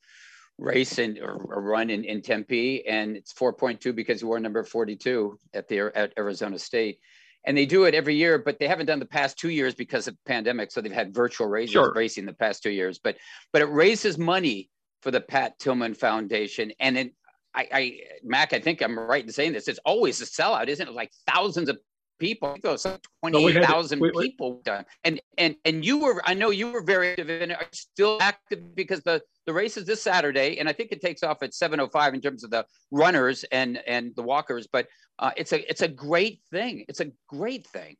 race 0.59 0.99
and 0.99 1.19
run 1.21 1.89
in, 1.89 2.03
in 2.03 2.21
Tempe, 2.21 2.85
and 2.87 3.17
it's 3.17 3.33
4.2 3.33 3.95
because 3.95 4.21
you 4.21 4.27
were 4.27 4.39
number 4.39 4.63
42 4.63 5.39
at 5.53 5.67
the 5.67 5.91
at 5.95 6.13
Arizona 6.17 6.59
State. 6.59 6.99
And 7.45 7.57
they 7.57 7.65
do 7.65 7.83
it 7.83 7.93
every 7.93 8.15
year, 8.15 8.37
but 8.37 8.57
they 8.57 8.67
haven't 8.67 8.85
done 8.85 8.99
the 8.99 9.05
past 9.05 9.37
two 9.37 9.49
years 9.49 9.75
because 9.75 10.07
of 10.07 10.15
pandemic. 10.25 10.71
So 10.71 10.79
they've 10.79 10.91
had 10.91 11.13
virtual 11.13 11.47
races 11.47 11.73
sure. 11.73 11.91
racing 11.93 12.25
the 12.25 12.33
past 12.33 12.63
two 12.63 12.71
years. 12.71 12.99
But 12.99 13.17
but 13.51 13.61
it 13.61 13.65
raises 13.65 14.17
money 14.17 14.69
for 15.01 15.11
the 15.11 15.19
Pat 15.19 15.59
Tillman 15.59 15.93
Foundation, 15.93 16.71
and 16.79 16.97
it, 16.97 17.13
I, 17.55 17.67
I 17.71 17.99
Mac, 18.23 18.53
I 18.53 18.59
think 18.59 18.81
I'm 18.81 18.97
right 18.97 19.23
in 19.23 19.31
saying 19.31 19.53
this. 19.53 19.67
It's 19.67 19.79
always 19.85 20.21
a 20.21 20.25
sellout, 20.25 20.67
isn't 20.67 20.87
it? 20.87 20.93
Like 20.93 21.11
thousands 21.27 21.69
of 21.69 21.77
people. 22.19 22.57
like 22.63 23.01
twenty 23.21 23.53
thousand 23.53 23.99
no, 23.99 24.11
people 24.19 24.61
done. 24.63 24.85
And 25.03 25.19
and 25.37 25.55
and 25.65 25.85
you 25.85 25.99
were, 25.99 26.21
I 26.25 26.33
know 26.33 26.49
you 26.49 26.71
were 26.71 26.81
very 26.81 27.11
active 27.11 27.29
and 27.29 27.51
are 27.51 27.65
still 27.71 28.17
active 28.21 28.75
because 28.75 29.01
the 29.03 29.21
the 29.45 29.53
race 29.53 29.77
is 29.77 29.85
this 29.85 30.01
Saturday, 30.01 30.59
and 30.59 30.69
I 30.69 30.73
think 30.73 30.91
it 30.91 31.01
takes 31.01 31.23
off 31.23 31.43
at 31.43 31.53
seven 31.53 31.79
oh 31.79 31.87
five 31.87 32.13
in 32.13 32.21
terms 32.21 32.43
of 32.43 32.51
the 32.51 32.65
runners 32.91 33.43
and 33.51 33.79
and 33.87 34.15
the 34.15 34.23
walkers. 34.23 34.67
But 34.71 34.87
uh, 35.19 35.31
it's 35.37 35.53
a 35.53 35.69
it's 35.69 35.81
a 35.81 35.87
great 35.87 36.39
thing. 36.51 36.85
It's 36.87 37.01
a 37.01 37.11
great 37.27 37.67
thing. 37.67 37.95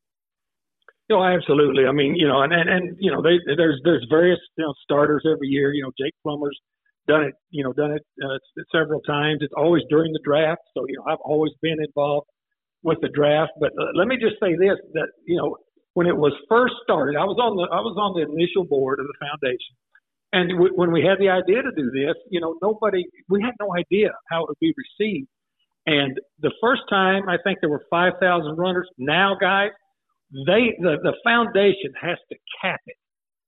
You 1.10 1.18
know, 1.18 1.24
absolutely. 1.24 1.86
I 1.86 1.92
mean, 1.92 2.16
you 2.16 2.28
know, 2.28 2.42
and 2.42 2.54
and, 2.54 2.70
and 2.70 2.98
you 3.00 3.12
know, 3.12 3.22
they, 3.22 3.38
there's 3.58 3.80
there's 3.84 4.06
various 4.10 4.40
you 4.58 4.66
know 4.66 4.74
starters 4.84 5.24
every 5.30 5.48
year. 5.48 5.74
You 5.74 5.84
know, 5.84 5.92
Jake 6.00 6.14
Plummer's 6.24 6.60
done 7.08 7.24
it, 7.24 7.36
you 7.52 7.64
know, 7.64 7.74
done 7.74 7.92
it 7.92 8.06
uh, 8.24 8.38
several 8.72 9.02
times. 9.02 9.40
It's 9.42 9.54
always 9.58 9.84
during 9.90 10.14
the 10.14 10.22
draft, 10.24 10.62
so 10.74 10.86
you 10.88 10.98
know 10.98 11.06
I've 11.12 11.24
always 11.24 11.54
been 11.62 11.78
involved 11.84 12.28
with 12.84 13.00
the 13.02 13.10
draft. 13.10 13.52
But 13.60 13.72
uh, 13.80 13.92
let 13.96 14.08
me 14.08 14.18
just 14.18 14.36
say 14.42 14.56
this: 14.56 14.78
that 14.94 15.10
you 15.26 15.38
know, 15.38 15.58
when 15.94 16.08
it 16.08 16.16
was 16.16 16.34
first 16.50 16.76
started, 16.84 17.16
I 17.18 17.26
was 17.26 17.38
on 17.40 17.56
the 17.58 17.64
I 17.72 17.82
was 17.82 17.98
on 17.98 18.14
the 18.16 18.32
initial 18.32 18.66
board 18.66 19.00
of 19.00 19.08
the 19.08 19.16
foundation, 19.20 19.76
and 20.34 20.50
w- 20.52 20.74
when 20.76 20.92
we 20.92 21.04
had 21.04 21.20
the 21.20 21.30
idea 21.30 21.62
to 21.64 21.72
do 21.76 21.92
this, 21.92 22.16
you 22.32 22.42
know, 22.42 22.56
nobody 22.62 23.06
we 23.30 23.42
had 23.42 23.54
no 23.60 23.76
idea 23.76 24.12
how 24.30 24.44
it 24.44 24.50
would 24.50 24.60
be 24.62 24.74
received. 24.78 25.28
And 25.86 26.20
the 26.40 26.54
first 26.62 26.84
time, 26.90 27.30
I 27.30 27.38
think 27.44 27.60
there 27.62 27.70
were 27.70 27.84
five 27.90 28.14
thousand 28.22 28.58
runners. 28.58 28.90
Now, 28.98 29.36
guys, 29.40 29.72
they 30.48 30.76
the 30.80 30.98
the 31.04 31.14
foundation 31.24 31.94
has 32.02 32.18
to 32.32 32.38
cap 32.62 32.82
it 32.88 32.98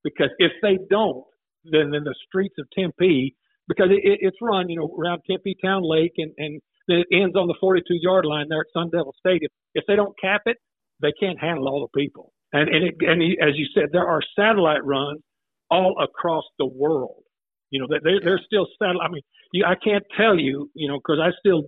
because 0.03 0.29
if 0.39 0.51
they 0.61 0.77
don't, 0.89 1.25
then 1.65 1.93
in 1.93 2.03
the 2.03 2.15
streets 2.27 2.55
of 2.59 2.67
Tempe 2.77 3.35
because 3.67 3.87
it, 3.91 4.19
it's 4.21 4.37
run, 4.41 4.69
you 4.69 4.77
know, 4.77 4.95
around 4.99 5.21
Tempe 5.29 5.55
Town 5.63 5.81
Lake 5.83 6.13
and, 6.17 6.31
and 6.37 6.61
then 6.87 6.97
it 6.99 7.07
ends 7.11 7.35
on 7.35 7.47
the 7.47 7.55
42 7.59 7.83
yard 8.01 8.25
line 8.25 8.47
there 8.49 8.61
at 8.61 8.67
Sun 8.73 8.89
Devil 8.91 9.13
Stadium. 9.19 9.49
If 9.73 9.85
they 9.87 9.95
don't 9.95 10.13
cap 10.19 10.41
it, 10.45 10.57
they 11.01 11.11
can't 11.19 11.39
handle 11.39 11.67
all 11.67 11.81
the 11.81 11.99
people. 11.99 12.31
And, 12.53 12.69
and, 12.69 12.85
it, 12.85 12.95
and 13.01 13.21
as 13.41 13.55
you 13.57 13.65
said, 13.73 13.89
there 13.91 14.07
are 14.07 14.21
satellite 14.37 14.85
runs 14.85 15.21
all 15.69 15.95
across 16.01 16.43
the 16.59 16.65
world. 16.65 17.23
You 17.71 17.81
know, 17.81 17.87
they're, 17.89 18.21
they're 18.23 18.41
still 18.45 18.67
satellite. 18.79 19.09
I 19.09 19.11
mean, 19.11 19.23
you, 19.51 19.65
I 19.65 19.75
can't 19.75 20.03
tell 20.15 20.37
you, 20.39 20.69
you 20.73 20.87
know, 20.87 20.97
because 20.97 21.19
I 21.21 21.31
still 21.39 21.63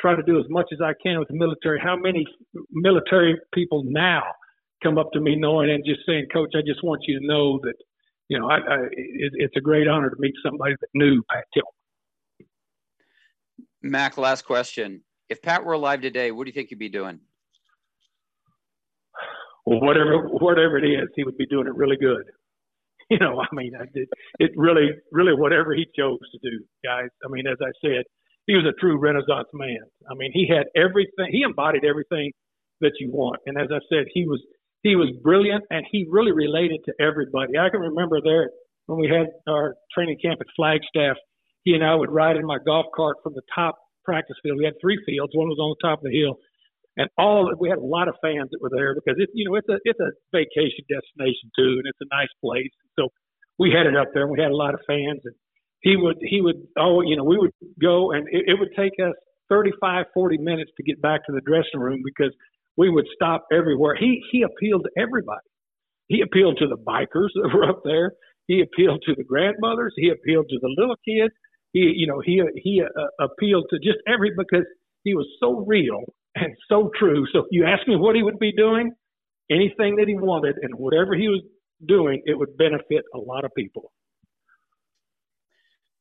try 0.00 0.14
to 0.14 0.22
do 0.22 0.38
as 0.38 0.46
much 0.48 0.66
as 0.72 0.78
I 0.80 0.92
can 1.02 1.18
with 1.18 1.28
the 1.28 1.34
military. 1.34 1.80
How 1.82 1.96
many 1.96 2.24
military 2.70 3.36
people 3.52 3.82
now 3.84 4.22
come 4.82 4.98
up 4.98 5.10
to 5.12 5.20
me 5.20 5.36
knowing 5.36 5.70
and 5.70 5.84
just 5.84 6.00
saying, 6.06 6.26
Coach, 6.32 6.52
I 6.54 6.60
just 6.66 6.84
want 6.84 7.02
you 7.06 7.18
to 7.18 7.26
know 7.26 7.58
that 7.62 7.74
you 8.28 8.38
know, 8.38 8.48
I, 8.48 8.56
I, 8.56 8.76
it, 8.92 9.32
it's 9.34 9.56
a 9.56 9.60
great 9.60 9.88
honor 9.88 10.10
to 10.10 10.16
meet 10.18 10.34
somebody 10.44 10.74
that 10.80 10.88
knew 10.94 11.22
Pat 11.30 11.44
Tillman. 11.54 12.50
Mac, 13.82 14.18
last 14.18 14.44
question. 14.44 15.02
If 15.28 15.42
Pat 15.42 15.64
were 15.64 15.74
alive 15.74 16.00
today, 16.00 16.30
what 16.30 16.44
do 16.44 16.50
you 16.50 16.54
think 16.54 16.68
he'd 16.70 16.78
be 16.78 16.88
doing? 16.88 17.20
Well, 19.64 19.80
whatever 19.80 20.28
whatever 20.28 20.78
it 20.78 20.86
is, 20.86 21.08
he 21.16 21.24
would 21.24 21.36
be 21.36 21.46
doing 21.46 21.66
it 21.66 21.74
really 21.74 21.96
good. 21.96 22.24
You 23.08 23.20
know, 23.20 23.40
I 23.40 23.46
mean, 23.54 23.70
I 23.78 23.84
did, 23.94 24.08
it 24.40 24.50
really, 24.56 24.88
really 25.12 25.32
whatever 25.32 25.72
he 25.72 25.86
chose 25.96 26.18
to 26.18 26.38
do, 26.42 26.64
guys. 26.84 27.06
I 27.24 27.28
mean, 27.28 27.46
as 27.46 27.56
I 27.62 27.70
said, 27.80 28.02
he 28.48 28.54
was 28.54 28.64
a 28.64 28.74
true 28.80 28.98
Renaissance 28.98 29.46
man. 29.54 29.78
I 30.10 30.14
mean, 30.16 30.32
he 30.34 30.48
had 30.48 30.66
everything. 30.74 31.30
He 31.30 31.42
embodied 31.42 31.84
everything 31.84 32.32
that 32.80 32.94
you 32.98 33.12
want. 33.12 33.38
And 33.46 33.56
as 33.56 33.68
I 33.70 33.78
said, 33.88 34.06
he 34.12 34.26
was 34.26 34.42
he 34.82 34.96
was 34.96 35.10
brilliant 35.22 35.64
and 35.70 35.84
he 35.90 36.06
really 36.08 36.32
related 36.32 36.80
to 36.86 36.92
everybody. 37.00 37.58
I 37.58 37.70
can 37.70 37.80
remember 37.80 38.20
there 38.22 38.50
when 38.86 38.98
we 38.98 39.08
had 39.08 39.26
our 39.48 39.74
training 39.92 40.18
camp 40.22 40.40
at 40.40 40.46
Flagstaff, 40.54 41.16
he 41.64 41.74
and 41.74 41.84
I 41.84 41.94
would 41.94 42.10
ride 42.10 42.36
in 42.36 42.46
my 42.46 42.58
golf 42.64 42.86
cart 42.94 43.16
from 43.22 43.34
the 43.34 43.42
top 43.54 43.76
practice 44.04 44.36
field. 44.42 44.58
We 44.58 44.64
had 44.64 44.78
three 44.80 44.98
fields. 45.04 45.34
One 45.34 45.48
was 45.48 45.58
on 45.58 45.74
the 45.74 45.82
top 45.88 45.98
of 45.98 46.04
the 46.04 46.16
hill. 46.16 46.38
And 46.96 47.10
all 47.18 47.52
we 47.58 47.68
had 47.68 47.78
a 47.78 47.84
lot 47.84 48.08
of 48.08 48.14
fans 48.22 48.48
that 48.52 48.62
were 48.62 48.72
there 48.72 48.94
because 48.94 49.20
it's 49.20 49.32
you 49.34 49.44
know 49.44 49.56
it's 49.56 49.68
a 49.68 49.76
it's 49.84 50.00
a 50.00 50.16
vacation 50.32 50.80
destination 50.88 51.52
too, 51.52 51.76
and 51.76 51.84
it's 51.84 52.00
a 52.00 52.08
nice 52.08 52.32
place. 52.40 52.72
So 52.98 53.12
we 53.58 53.68
had 53.68 53.84
it 53.84 53.94
up 53.94 54.08
there, 54.14 54.22
and 54.22 54.32
we 54.32 54.40
had 54.40 54.50
a 54.50 54.56
lot 54.56 54.72
of 54.72 54.80
fans. 54.86 55.20
And 55.24 55.36
he 55.82 55.96
would 55.96 56.16
he 56.24 56.40
would 56.40 56.56
oh 56.78 57.02
you 57.02 57.16
know 57.16 57.24
we 57.24 57.36
would 57.36 57.52
go, 57.76 58.12
and 58.12 58.26
it, 58.32 58.48
it 58.48 58.56
would 58.58 58.72
take 58.72 58.96
us 58.96 59.12
35, 59.50 60.06
40 60.14 60.38
minutes 60.38 60.70
to 60.76 60.82
get 60.82 61.02
back 61.02 61.20
to 61.26 61.32
the 61.32 61.44
dressing 61.44 61.80
room 61.80 62.00
because 62.02 62.32
we 62.76 62.90
would 62.90 63.06
stop 63.14 63.46
everywhere. 63.52 63.96
He 63.98 64.22
he 64.32 64.42
appealed 64.42 64.84
to 64.84 65.02
everybody. 65.02 65.46
He 66.08 66.20
appealed 66.22 66.58
to 66.58 66.68
the 66.68 66.76
bikers 66.76 67.30
that 67.34 67.50
were 67.54 67.68
up 67.68 67.82
there. 67.84 68.12
He 68.46 68.62
appealed 68.62 69.02
to 69.06 69.14
the 69.16 69.24
grandmothers. 69.24 69.94
He 69.96 70.10
appealed 70.10 70.46
to 70.50 70.58
the 70.60 70.74
little 70.76 70.96
kids. 71.06 71.34
He 71.72 71.92
you 71.96 72.06
know 72.06 72.20
he 72.24 72.42
he 72.56 72.82
uh, 72.82 73.24
appealed 73.24 73.66
to 73.70 73.78
just 73.78 73.98
every 74.06 74.32
because 74.36 74.66
he 75.04 75.14
was 75.14 75.26
so 75.40 75.64
real 75.66 76.04
and 76.34 76.54
so 76.68 76.90
true. 76.98 77.26
So 77.32 77.40
if 77.40 77.46
you 77.50 77.64
ask 77.64 77.86
me 77.88 77.96
what 77.96 78.16
he 78.16 78.22
would 78.22 78.38
be 78.38 78.52
doing, 78.52 78.92
anything 79.50 79.96
that 79.96 80.08
he 80.08 80.14
wanted 80.16 80.56
and 80.62 80.74
whatever 80.74 81.14
he 81.14 81.28
was 81.28 81.42
doing, 81.86 82.22
it 82.26 82.38
would 82.38 82.56
benefit 82.56 83.04
a 83.14 83.18
lot 83.18 83.44
of 83.44 83.52
people. 83.56 83.92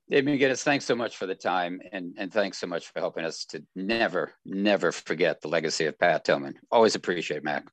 Dave 0.10 0.24
McGinnis, 0.24 0.62
thanks 0.62 0.86
so 0.86 0.96
much 0.96 1.18
for 1.18 1.26
the 1.26 1.36
time 1.36 1.82
and, 1.92 2.14
and 2.18 2.32
thanks 2.32 2.60
so 2.60 2.68
much 2.68 2.88
for 2.92 3.00
helping 3.00 3.26
us 3.26 3.44
to 3.46 3.64
never, 3.76 4.34
never 4.46 4.92
forget 4.92 5.42
the 5.42 5.48
legacy 5.48 5.86
of 5.86 5.98
Pat 5.98 6.24
Tillman. 6.26 6.54
Always 6.72 6.94
appreciate 6.94 7.38
it, 7.38 7.44
Mac. 7.44 7.66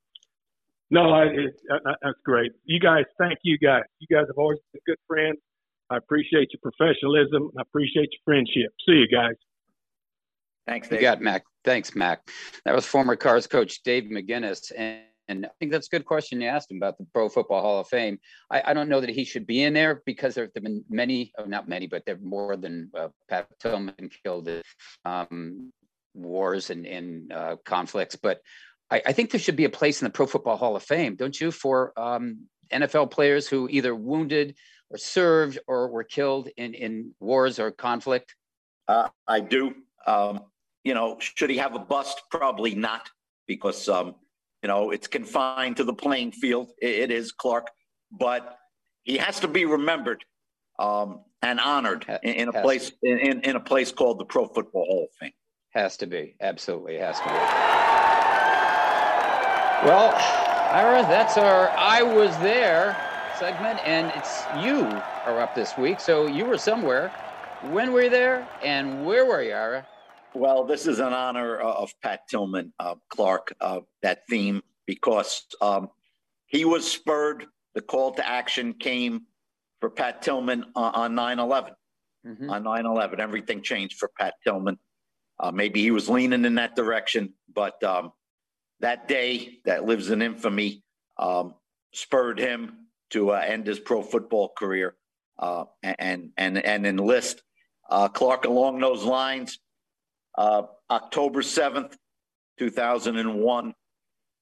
No, 0.90 1.10
I, 1.10 1.24
it, 1.24 1.54
uh, 1.70 1.90
uh, 1.90 1.94
that's 2.02 2.18
great. 2.24 2.52
You 2.64 2.80
guys, 2.80 3.04
thank 3.18 3.38
you 3.42 3.58
guys. 3.58 3.82
You 3.98 4.06
guys 4.14 4.26
have 4.28 4.38
always 4.38 4.58
been 4.72 4.80
good 4.86 4.98
friends. 5.06 5.38
I 5.90 5.98
appreciate 5.98 6.48
your 6.52 6.72
professionalism. 6.72 7.50
I 7.58 7.62
appreciate 7.62 8.08
your 8.12 8.20
friendship. 8.24 8.72
See 8.86 8.94
you 8.94 9.08
guys. 9.08 9.34
Thanks, 10.66 10.88
Dave. 10.88 11.00
You 11.00 11.06
got 11.06 11.20
Mac. 11.20 11.44
Thanks, 11.64 11.94
Mac. 11.94 12.28
That 12.64 12.74
was 12.74 12.86
former 12.86 13.16
Cars 13.16 13.46
coach 13.46 13.82
Dave 13.82 14.04
McGinnis. 14.04 14.72
And 14.76 15.02
and 15.32 15.46
I 15.46 15.50
think 15.58 15.72
that's 15.72 15.86
a 15.86 15.90
good 15.90 16.04
question 16.04 16.40
you 16.40 16.46
asked 16.46 16.70
him 16.70 16.76
about 16.76 16.98
the 16.98 17.06
Pro 17.12 17.28
Football 17.28 17.62
Hall 17.62 17.80
of 17.80 17.88
Fame. 17.88 18.18
I, 18.50 18.62
I 18.66 18.74
don't 18.74 18.88
know 18.88 19.00
that 19.00 19.08
he 19.08 19.24
should 19.24 19.46
be 19.46 19.62
in 19.62 19.72
there 19.72 20.02
because 20.04 20.34
there 20.34 20.44
have 20.44 20.62
been 20.62 20.84
many, 20.88 21.32
oh, 21.38 21.44
not 21.44 21.68
many, 21.68 21.86
but 21.86 22.04
there 22.04 22.16
are 22.16 22.18
more 22.18 22.56
than 22.56 22.90
uh, 22.96 23.08
Pat 23.28 23.48
Tillman 23.58 24.10
killed 24.22 24.48
um, 25.04 25.72
wars 26.14 26.70
and, 26.70 26.86
and 26.86 27.32
uh, 27.32 27.56
conflicts. 27.64 28.14
But 28.14 28.40
I, 28.90 29.02
I, 29.06 29.12
think 29.12 29.30
there 29.30 29.40
should 29.40 29.56
be 29.56 29.64
a 29.64 29.70
place 29.70 30.02
in 30.02 30.06
the 30.06 30.10
Pro 30.10 30.26
Football 30.26 30.58
Hall 30.58 30.76
of 30.76 30.82
Fame, 30.82 31.16
don't 31.16 31.40
you, 31.40 31.50
for 31.50 31.98
um, 31.98 32.46
NFL 32.70 33.10
players 33.10 33.48
who 33.48 33.68
either 33.70 33.94
wounded 33.94 34.54
or 34.90 34.98
served 34.98 35.58
or 35.66 35.88
were 35.88 36.04
killed 36.04 36.48
in, 36.58 36.74
in 36.74 37.14
wars 37.20 37.58
or 37.58 37.70
conflict? 37.70 38.36
Uh, 38.86 39.08
I 39.26 39.40
do. 39.40 39.74
Um, 40.06 40.40
you 40.84 40.92
know, 40.92 41.16
should 41.20 41.48
he 41.48 41.56
have 41.56 41.74
a 41.74 41.78
bust? 41.78 42.22
Probably 42.30 42.74
not. 42.74 43.08
because 43.46 43.88
um, 43.88 44.14
you 44.62 44.68
know 44.68 44.90
it's 44.90 45.06
confined 45.06 45.76
to 45.78 45.84
the 45.84 45.94
playing 45.94 46.32
field. 46.32 46.70
it, 46.80 47.10
it 47.10 47.10
is 47.10 47.32
Clark, 47.32 47.68
but 48.10 48.56
he 49.02 49.16
has 49.18 49.40
to 49.40 49.48
be 49.48 49.64
remembered 49.64 50.24
um, 50.78 51.24
and 51.42 51.60
honored 51.60 52.06
in, 52.22 52.34
in 52.34 52.48
a 52.48 52.52
Has 52.52 52.62
place 52.62 52.92
in, 53.02 53.40
in 53.42 53.56
a 53.56 53.60
place 53.60 53.92
called 53.92 54.18
the 54.18 54.24
Pro 54.24 54.46
Football 54.46 54.84
Hall 54.84 55.04
of 55.04 55.16
Fame. 55.18 55.32
Has 55.70 55.96
to 55.98 56.06
be. 56.06 56.36
Absolutely 56.40 56.98
has 56.98 57.18
to 57.18 57.24
be. 57.24 57.30
Well, 59.88 60.12
Ira, 60.72 61.02
that's 61.02 61.36
our 61.36 61.70
I 61.70 62.02
Was 62.02 62.36
There 62.38 62.96
segment, 63.38 63.80
and 63.84 64.12
it's 64.14 64.44
you 64.62 64.84
are 65.26 65.40
up 65.40 65.54
this 65.54 65.76
week. 65.76 65.98
So 65.98 66.26
you 66.26 66.44
were 66.44 66.58
somewhere. 66.58 67.08
When 67.70 67.92
were 67.92 68.02
you 68.02 68.10
there, 68.10 68.48
and 68.62 69.04
where 69.04 69.24
were 69.24 69.42
you, 69.42 69.52
Ira? 69.52 69.86
Well, 70.34 70.64
this 70.64 70.86
is 70.86 70.98
in 70.98 71.12
honor 71.12 71.60
uh, 71.60 71.72
of 71.72 71.92
Pat 72.02 72.26
Tillman, 72.28 72.72
uh, 72.78 72.94
Clark, 73.10 73.54
uh, 73.60 73.80
that 74.02 74.20
theme, 74.28 74.62
because 74.86 75.46
um, 75.60 75.88
he 76.46 76.64
was 76.64 76.90
spurred. 76.90 77.46
The 77.74 77.82
call 77.82 78.12
to 78.12 78.26
action 78.26 78.74
came 78.74 79.22
for 79.80 79.90
Pat 79.90 80.22
Tillman 80.22 80.64
on, 80.74 81.16
on 81.18 81.38
9-11. 81.38 81.72
Mhm. 82.26 82.50
On 82.50 82.62
9-11, 82.62 83.18
everything 83.18 83.62
changed 83.62 83.98
for 83.98 84.10
Pat 84.18 84.34
Tillman. 84.44 84.78
Uh, 85.40 85.50
maybe 85.50 85.82
he 85.82 85.90
was 85.90 86.08
leaning 86.08 86.44
in 86.44 86.54
that 86.54 86.76
direction, 86.76 87.34
but 87.52 87.82
um, 87.82 88.12
that 88.80 89.08
day 89.08 89.58
that 89.64 89.84
lives 89.84 90.10
in 90.10 90.22
infamy 90.22 90.84
um, 91.18 91.54
spurred 91.92 92.38
him 92.38 92.86
to 93.10 93.32
uh, 93.32 93.42
end 93.44 93.66
his 93.66 93.80
pro 93.80 94.02
football 94.02 94.52
career 94.56 94.94
uh, 95.38 95.64
and 95.82 96.30
and 96.36 96.58
and 96.64 96.86
enlist 96.86 97.42
uh, 97.90 98.08
Clark 98.08 98.44
along 98.44 98.78
those 98.78 99.04
lines. 99.04 99.58
Uh, 100.36 100.62
October 100.90 101.42
seventh, 101.42 101.96
two 102.58 102.70
thousand 102.70 103.16
and 103.16 103.40
one, 103.40 103.74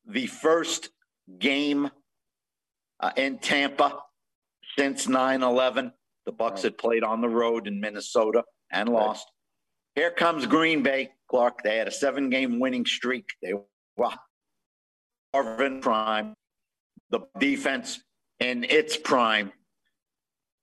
the 0.06 0.26
first 0.26 0.90
game 1.38 1.90
uh, 3.00 3.10
in 3.16 3.38
Tampa 3.38 3.98
since 4.78 5.06
9-11. 5.06 5.92
The 6.26 6.32
Bucks 6.32 6.62
had 6.62 6.78
played 6.78 7.02
on 7.02 7.20
the 7.20 7.28
road 7.28 7.66
in 7.66 7.80
Minnesota 7.80 8.44
and 8.70 8.88
lost. 8.88 9.26
Here 9.94 10.10
comes 10.10 10.46
Green 10.46 10.82
Bay, 10.82 11.10
Clark. 11.28 11.62
They 11.62 11.76
had 11.76 11.88
a 11.88 11.92
seven-game 11.92 12.60
winning 12.60 12.86
streak. 12.86 13.24
They 13.42 13.54
were 13.96 14.10
Marvin 15.32 15.80
prime, 15.80 16.34
the 17.10 17.20
defense 17.38 18.00
in 18.38 18.64
its 18.64 18.96
prime. 18.96 19.52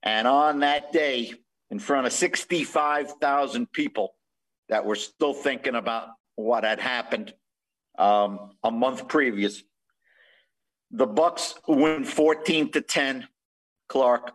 And 0.04 0.28
on 0.28 0.60
that 0.60 0.92
day, 0.92 1.34
in 1.70 1.80
front 1.80 2.08
of 2.08 2.14
65,000 2.14 3.72
people 3.72 4.14
that 4.70 4.86
were 4.86 4.96
still 4.96 5.34
thinking 5.34 5.76
about 5.76 6.10
what 6.36 6.64
had 6.64 6.80
happened 6.80 7.34
um, 7.98 8.52
a 8.64 8.72
month 8.72 9.08
previous, 9.08 9.64
the 10.92 11.08
Bucks 11.08 11.56
win 11.68 12.04
14 12.04 12.72
to 12.72 12.82
10. 12.82 13.28
Clark, 13.90 14.32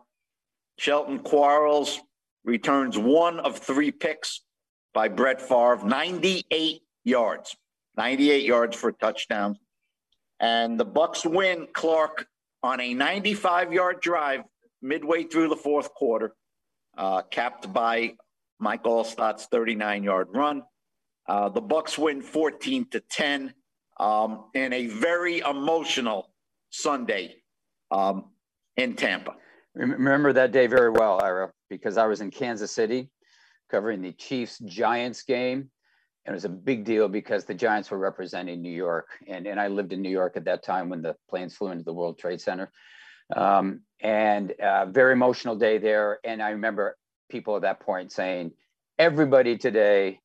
Shelton 0.78 1.18
Quarles 1.20 2.00
returns 2.44 2.98
one 2.98 3.38
of 3.40 3.58
three 3.58 3.90
picks 3.90 4.40
by 4.94 5.08
Brett 5.08 5.40
Favre, 5.40 5.80
98 5.84 6.82
yards, 7.04 7.56
98 7.96 8.44
yards 8.44 8.76
for 8.76 8.88
a 8.88 8.92
touchdown. 8.92 9.58
And 10.40 10.78
the 10.78 10.84
Bucks 10.84 11.24
win 11.24 11.68
Clark 11.72 12.26
on 12.62 12.80
a 12.80 12.94
95 12.94 13.72
yard 13.72 14.00
drive 14.00 14.42
midway 14.80 15.24
through 15.24 15.48
the 15.48 15.56
fourth 15.56 15.92
quarter, 15.94 16.34
uh, 16.96 17.22
capped 17.22 17.72
by 17.72 18.14
Mike 18.62 18.87
Alstott's 18.87 19.46
39 19.46 20.05
yard 20.05 20.29
run. 20.31 20.62
Uh, 21.29 21.48
the 21.48 21.61
Bucks 21.61 21.98
win 21.98 22.22
14 22.22 22.88
to 22.90 23.01
10 23.01 23.53
um, 23.98 24.44
in 24.55 24.72
a 24.72 24.87
very 24.87 25.40
emotional 25.40 26.33
Sunday 26.70 27.35
um, 27.90 28.31
in 28.77 28.94
Tampa. 28.94 29.35
Remember 29.75 30.33
that 30.33 30.53
day 30.53 30.68
very 30.68 30.90
well, 30.90 31.20
Ira, 31.20 31.51
because 31.70 31.96
I 31.96 32.07
was 32.07 32.20
in 32.20 32.31
Kansas 32.31 32.70
City 32.70 33.11
covering 33.68 34.01
the 34.01 34.12
Chiefs 34.12 34.61
Giants 34.61 35.22
game. 35.25 35.68
And 36.25 36.33
it 36.33 36.37
was 36.37 36.44
a 36.44 36.48
big 36.48 36.85
deal 36.85 37.09
because 37.09 37.44
the 37.44 37.55
Giants 37.55 37.90
were 37.90 37.98
representing 37.98 38.62
New 38.62 38.70
York. 38.70 39.09
And, 39.27 39.48
and 39.48 39.59
I 39.59 39.66
lived 39.66 39.92
in 39.92 40.01
New 40.01 40.11
York 40.11 40.37
at 40.37 40.44
that 40.44 40.62
time 40.62 40.88
when 40.88 41.03
the 41.03 41.16
planes 41.29 41.57
flew 41.57 41.70
into 41.70 41.83
the 41.83 41.92
World 41.92 42.16
Trade 42.16 42.40
Center. 42.40 42.70
Um, 43.35 43.81
and 44.01 44.53
uh, 44.61 44.87
very 44.87 45.14
emotional 45.14 45.57
day 45.57 45.79
there. 45.79 46.20
And 46.22 46.40
I 46.40 46.51
remember 46.51 46.96
people 47.32 47.56
at 47.56 47.62
that 47.62 47.80
point 47.80 48.12
saying, 48.12 48.52
everybody 48.98 49.56
today 49.56 50.20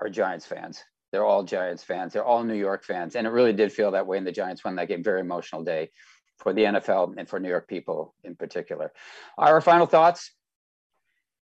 are 0.00 0.08
Giants 0.08 0.46
fans. 0.46 0.84
They're 1.10 1.24
all 1.24 1.42
Giants 1.42 1.82
fans. 1.82 2.12
They're 2.12 2.24
all 2.24 2.44
New 2.44 2.54
York 2.54 2.84
fans. 2.84 3.16
And 3.16 3.26
it 3.26 3.30
really 3.30 3.52
did 3.52 3.72
feel 3.72 3.90
that 3.92 4.06
way. 4.06 4.18
And 4.18 4.26
the 4.26 4.32
Giants 4.32 4.62
won 4.64 4.76
that 4.76 4.88
game. 4.88 5.02
Very 5.02 5.20
emotional 5.20 5.64
day 5.64 5.90
for 6.38 6.52
the 6.52 6.62
NFL 6.62 7.14
and 7.16 7.28
for 7.28 7.40
New 7.40 7.48
York 7.48 7.66
people 7.66 8.14
in 8.24 8.36
particular. 8.36 8.92
Our 9.38 9.60
final 9.60 9.86
thoughts. 9.86 10.32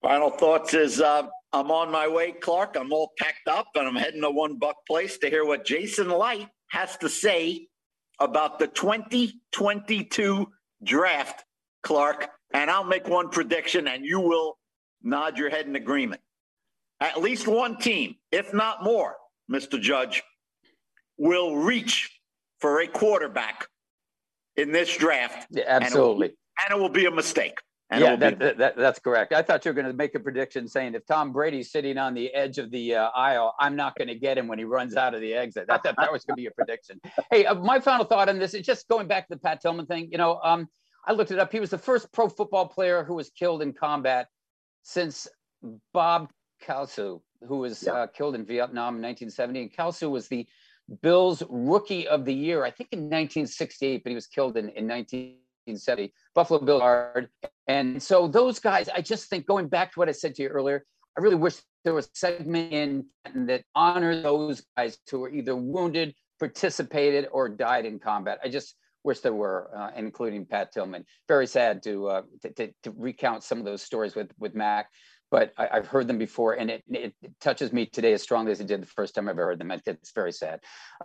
Final 0.01 0.29
thoughts 0.29 0.73
is 0.73 1.01
uh, 1.01 1.27
I'm 1.53 1.71
on 1.71 1.91
my 1.91 2.07
way, 2.07 2.31
Clark. 2.33 2.75
I'm 2.79 2.91
all 2.91 3.11
packed 3.17 3.47
up 3.47 3.67
and 3.75 3.87
I'm 3.87 3.95
heading 3.95 4.21
to 4.21 4.29
One 4.29 4.57
Buck 4.57 4.77
Place 4.87 5.17
to 5.19 5.29
hear 5.29 5.45
what 5.45 5.65
Jason 5.65 6.09
Licht 6.09 6.47
has 6.69 6.97
to 6.97 7.09
say 7.09 7.67
about 8.19 8.59
the 8.59 8.67
2022 8.67 10.47
draft, 10.83 11.43
Clark. 11.83 12.29
And 12.53 12.69
I'll 12.71 12.83
make 12.83 13.07
one 13.07 13.29
prediction 13.29 13.87
and 13.87 14.05
you 14.05 14.19
will 14.19 14.57
nod 15.03 15.37
your 15.37 15.49
head 15.49 15.65
in 15.67 15.75
agreement. 15.75 16.21
At 16.99 17.21
least 17.21 17.47
one 17.47 17.77
team, 17.77 18.15
if 18.31 18.53
not 18.53 18.83
more, 18.83 19.15
Mr. 19.51 19.79
Judge, 19.79 20.23
will 21.17 21.55
reach 21.57 22.19
for 22.59 22.81
a 22.81 22.87
quarterback 22.87 23.67
in 24.55 24.71
this 24.71 24.95
draft, 24.97 25.47
Yeah, 25.51 25.65
absolutely. 25.67 26.33
and 26.63 26.77
it 26.77 26.81
will 26.81 26.89
be 26.89 27.05
a 27.05 27.11
mistake. 27.11 27.59
And 27.89 28.01
yeah, 28.01 28.15
that, 28.17 28.39
be, 28.39 28.45
that, 28.45 28.57
that- 28.57 28.77
that's 28.77 28.99
correct. 28.99 29.31
I 29.31 29.41
thought 29.43 29.63
you 29.63 29.69
were 29.69 29.73
going 29.75 29.87
to 29.87 29.93
make 29.93 30.13
a 30.15 30.19
prediction 30.19 30.67
saying 30.67 30.95
if 30.95 31.05
Tom 31.05 31.31
Brady's 31.31 31.71
sitting 31.71 31.97
on 31.97 32.13
the 32.13 32.33
edge 32.33 32.57
of 32.57 32.69
the 32.71 32.95
uh, 32.95 33.09
aisle, 33.15 33.53
I'm 33.59 33.75
not 33.77 33.95
going 33.95 34.09
to 34.09 34.15
get 34.15 34.37
him 34.37 34.47
when 34.47 34.57
he 34.59 34.65
runs 34.65 34.95
out 34.97 35.13
of 35.13 35.21
the 35.21 35.33
exit. 35.33 35.67
That, 35.67 35.83
that, 35.83 35.95
that 35.97 36.11
was 36.11 36.25
going 36.25 36.35
to 36.35 36.41
be 36.41 36.47
a 36.47 36.51
prediction. 36.51 36.99
Hey, 37.31 37.45
uh, 37.45 37.53
my 37.55 37.79
final 37.79 38.05
thought 38.05 38.27
on 38.27 38.39
this 38.39 38.53
is 38.55 38.65
just 38.65 38.87
going 38.89 39.07
back 39.07 39.27
to 39.29 39.35
the 39.35 39.39
Pat 39.39 39.61
Tillman 39.61 39.85
thing. 39.85 40.09
You 40.11 40.17
know, 40.17 40.39
um, 40.43 40.67
I 41.07 41.13
looked 41.13 41.31
it 41.31 41.39
up. 41.39 41.51
He 41.51 41.59
was 41.61 41.69
the 41.69 41.77
first 41.77 42.11
pro 42.11 42.27
football 42.27 42.67
player 42.67 43.03
who 43.03 43.15
was 43.15 43.29
killed 43.29 43.61
in 43.61 43.71
combat 43.73 44.27
since 44.83 45.27
Bob 45.93 46.29
Kalsu, 46.63 47.21
who 47.47 47.57
was 47.59 47.83
Yeah. 47.83 47.93
uh, 47.93 48.07
killed 48.07 48.35
in 48.35 48.45
Vietnam 48.45 48.97
in 48.97 49.01
1970. 49.01 49.61
And 49.61 49.73
Kalsu 49.73 50.09
was 50.11 50.27
the 50.27 50.45
Bills 51.01 51.41
Rookie 51.49 52.07
of 52.07 52.25
the 52.25 52.33
Year, 52.33 52.63
I 52.65 52.71
think 52.71 52.89
in 52.91 52.99
1968, 53.09 54.03
but 54.03 54.09
he 54.09 54.15
was 54.15 54.27
killed 54.27 54.57
in, 54.57 54.69
in 54.69 54.87
1970. 54.87 56.13
Buffalo 56.35 56.59
Bill 56.59 56.79
Guard. 56.79 57.29
And 57.67 58.01
so 58.03 58.27
those 58.27 58.59
guys, 58.59 58.89
I 58.89 59.01
just 59.01 59.29
think 59.29 59.45
going 59.45 59.67
back 59.67 59.93
to 59.93 59.99
what 59.99 60.09
I 60.09 60.13
said 60.13 60.35
to 60.35 60.43
you 60.43 60.49
earlier, 60.49 60.85
I 61.17 61.21
really 61.21 61.35
wish 61.35 61.55
there 61.83 61.93
was 61.93 62.05
a 62.07 62.15
segment 62.15 62.73
in 62.73 63.05
that 63.47 63.63
honored 63.75 64.23
those 64.23 64.63
guys 64.75 64.97
who 65.09 65.19
were 65.19 65.29
either 65.29 65.55
wounded, 65.55 66.13
participated, 66.39 67.27
or 67.31 67.49
died 67.49 67.85
in 67.85 67.97
combat. 67.99 68.39
I 68.43 68.49
just 68.49 68.75
wish 69.07 69.21
there 69.21 69.33
were, 69.33 69.71
uh, 69.75 69.89
including 69.95 70.45
Pat 70.45 70.71
Tillman. 70.73 71.05
Very 71.27 71.47
sad 71.47 71.81
to, 71.83 72.07
uh, 72.07 72.21
to, 72.43 72.49
to, 72.53 72.73
to 72.83 72.93
recount 72.95 73.43
some 73.43 73.57
of 73.57 73.65
those 73.65 73.81
stories 73.81 74.13
with, 74.15 74.29
with 74.37 74.53
Mac, 74.53 74.89
but 75.31 75.53
I, 75.57 75.69
I've 75.73 75.87
heard 75.87 76.07
them 76.07 76.17
before 76.17 76.53
and 76.59 76.69
it, 76.69 76.83
it, 76.89 77.13
touches 77.41 77.71
me 77.73 77.85
today 77.85 78.13
as 78.13 78.21
strongly 78.21 78.51
as 78.51 78.59
it 78.59 78.67
did 78.67 78.81
the 78.81 78.85
first 78.99 79.15
time 79.15 79.27
I 79.27 79.31
ever 79.31 79.45
heard 79.45 79.59
them. 79.59 79.71
It- 79.71 79.81
It's 79.87 80.11
very 80.11 80.31
sad. 80.33 80.59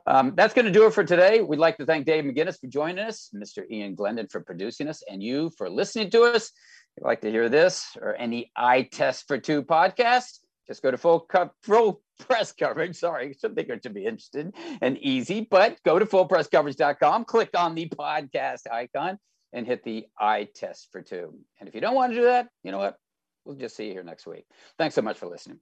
Um, 0.07 0.35
that's 0.35 0.55
going 0.55 0.67
to 0.67 0.73
do 0.79 0.87
it 0.87 0.93
for 0.95 1.05
today. 1.05 1.41
We'd 1.41 1.59
like 1.67 1.77
to 1.79 1.87
thank 1.87 2.05
Dave 2.07 2.25
McGinnis 2.25 2.59
for 2.61 2.67
joining 2.67 2.99
us, 2.99 3.31
Mr. 3.35 3.63
Ian 3.71 3.95
Glendon 3.95 4.27
for 4.29 4.41
producing 4.41 4.89
us, 4.89 5.03
and 5.11 5.23
you 5.23 5.51
for 5.57 5.71
listening 5.71 6.11
to 6.11 6.23
us. 6.25 6.45
If 6.45 6.99
you'd 6.99 7.07
like 7.07 7.23
to 7.23 7.31
hear 7.31 7.49
this 7.49 7.97
or 8.05 8.15
any 8.17 8.51
eye 8.57 8.83
test 9.01 9.27
for 9.29 9.39
two 9.39 9.63
podcasts, 9.63 10.42
just 10.67 10.83
go 10.83 10.91
to 10.91 10.99
full, 10.99 11.21
co- 11.21 11.51
full 11.63 12.03
press 12.21 12.53
coverage. 12.53 12.97
Sorry, 12.97 13.35
some 13.39 13.55
think 13.55 13.69
should 13.83 13.95
be 13.95 14.05
interested 14.05 14.55
and 14.81 14.99
easy, 14.99 15.47
but 15.51 15.83
go 15.85 15.99
to 15.99 16.07
fullpresscoverage.com, 16.07 17.25
click 17.25 17.51
on 17.57 17.75
the 17.75 17.89
podcast 17.89 18.71
icon, 18.71 19.19
and 19.53 19.67
hit 19.67 19.83
the 19.85 20.07
eye 20.19 20.49
test 20.55 20.89
for 20.93 21.03
two. 21.03 21.35
And 21.61 21.69
if 21.69 21.75
you 21.75 21.81
don't 21.81 21.95
want 21.95 22.13
to 22.13 22.19
do 22.19 22.25
that, 22.25 22.49
you 22.63 22.73
know 22.73 22.79
what? 22.79 22.97
We'll 23.45 23.57
just 23.57 23.77
see 23.77 23.87
you 23.87 23.93
here 23.93 24.05
next 24.05 24.27
week. 24.27 24.47
Thanks 24.79 24.95
so 24.95 25.03
much 25.03 25.19
for 25.19 25.27
listening. 25.27 25.59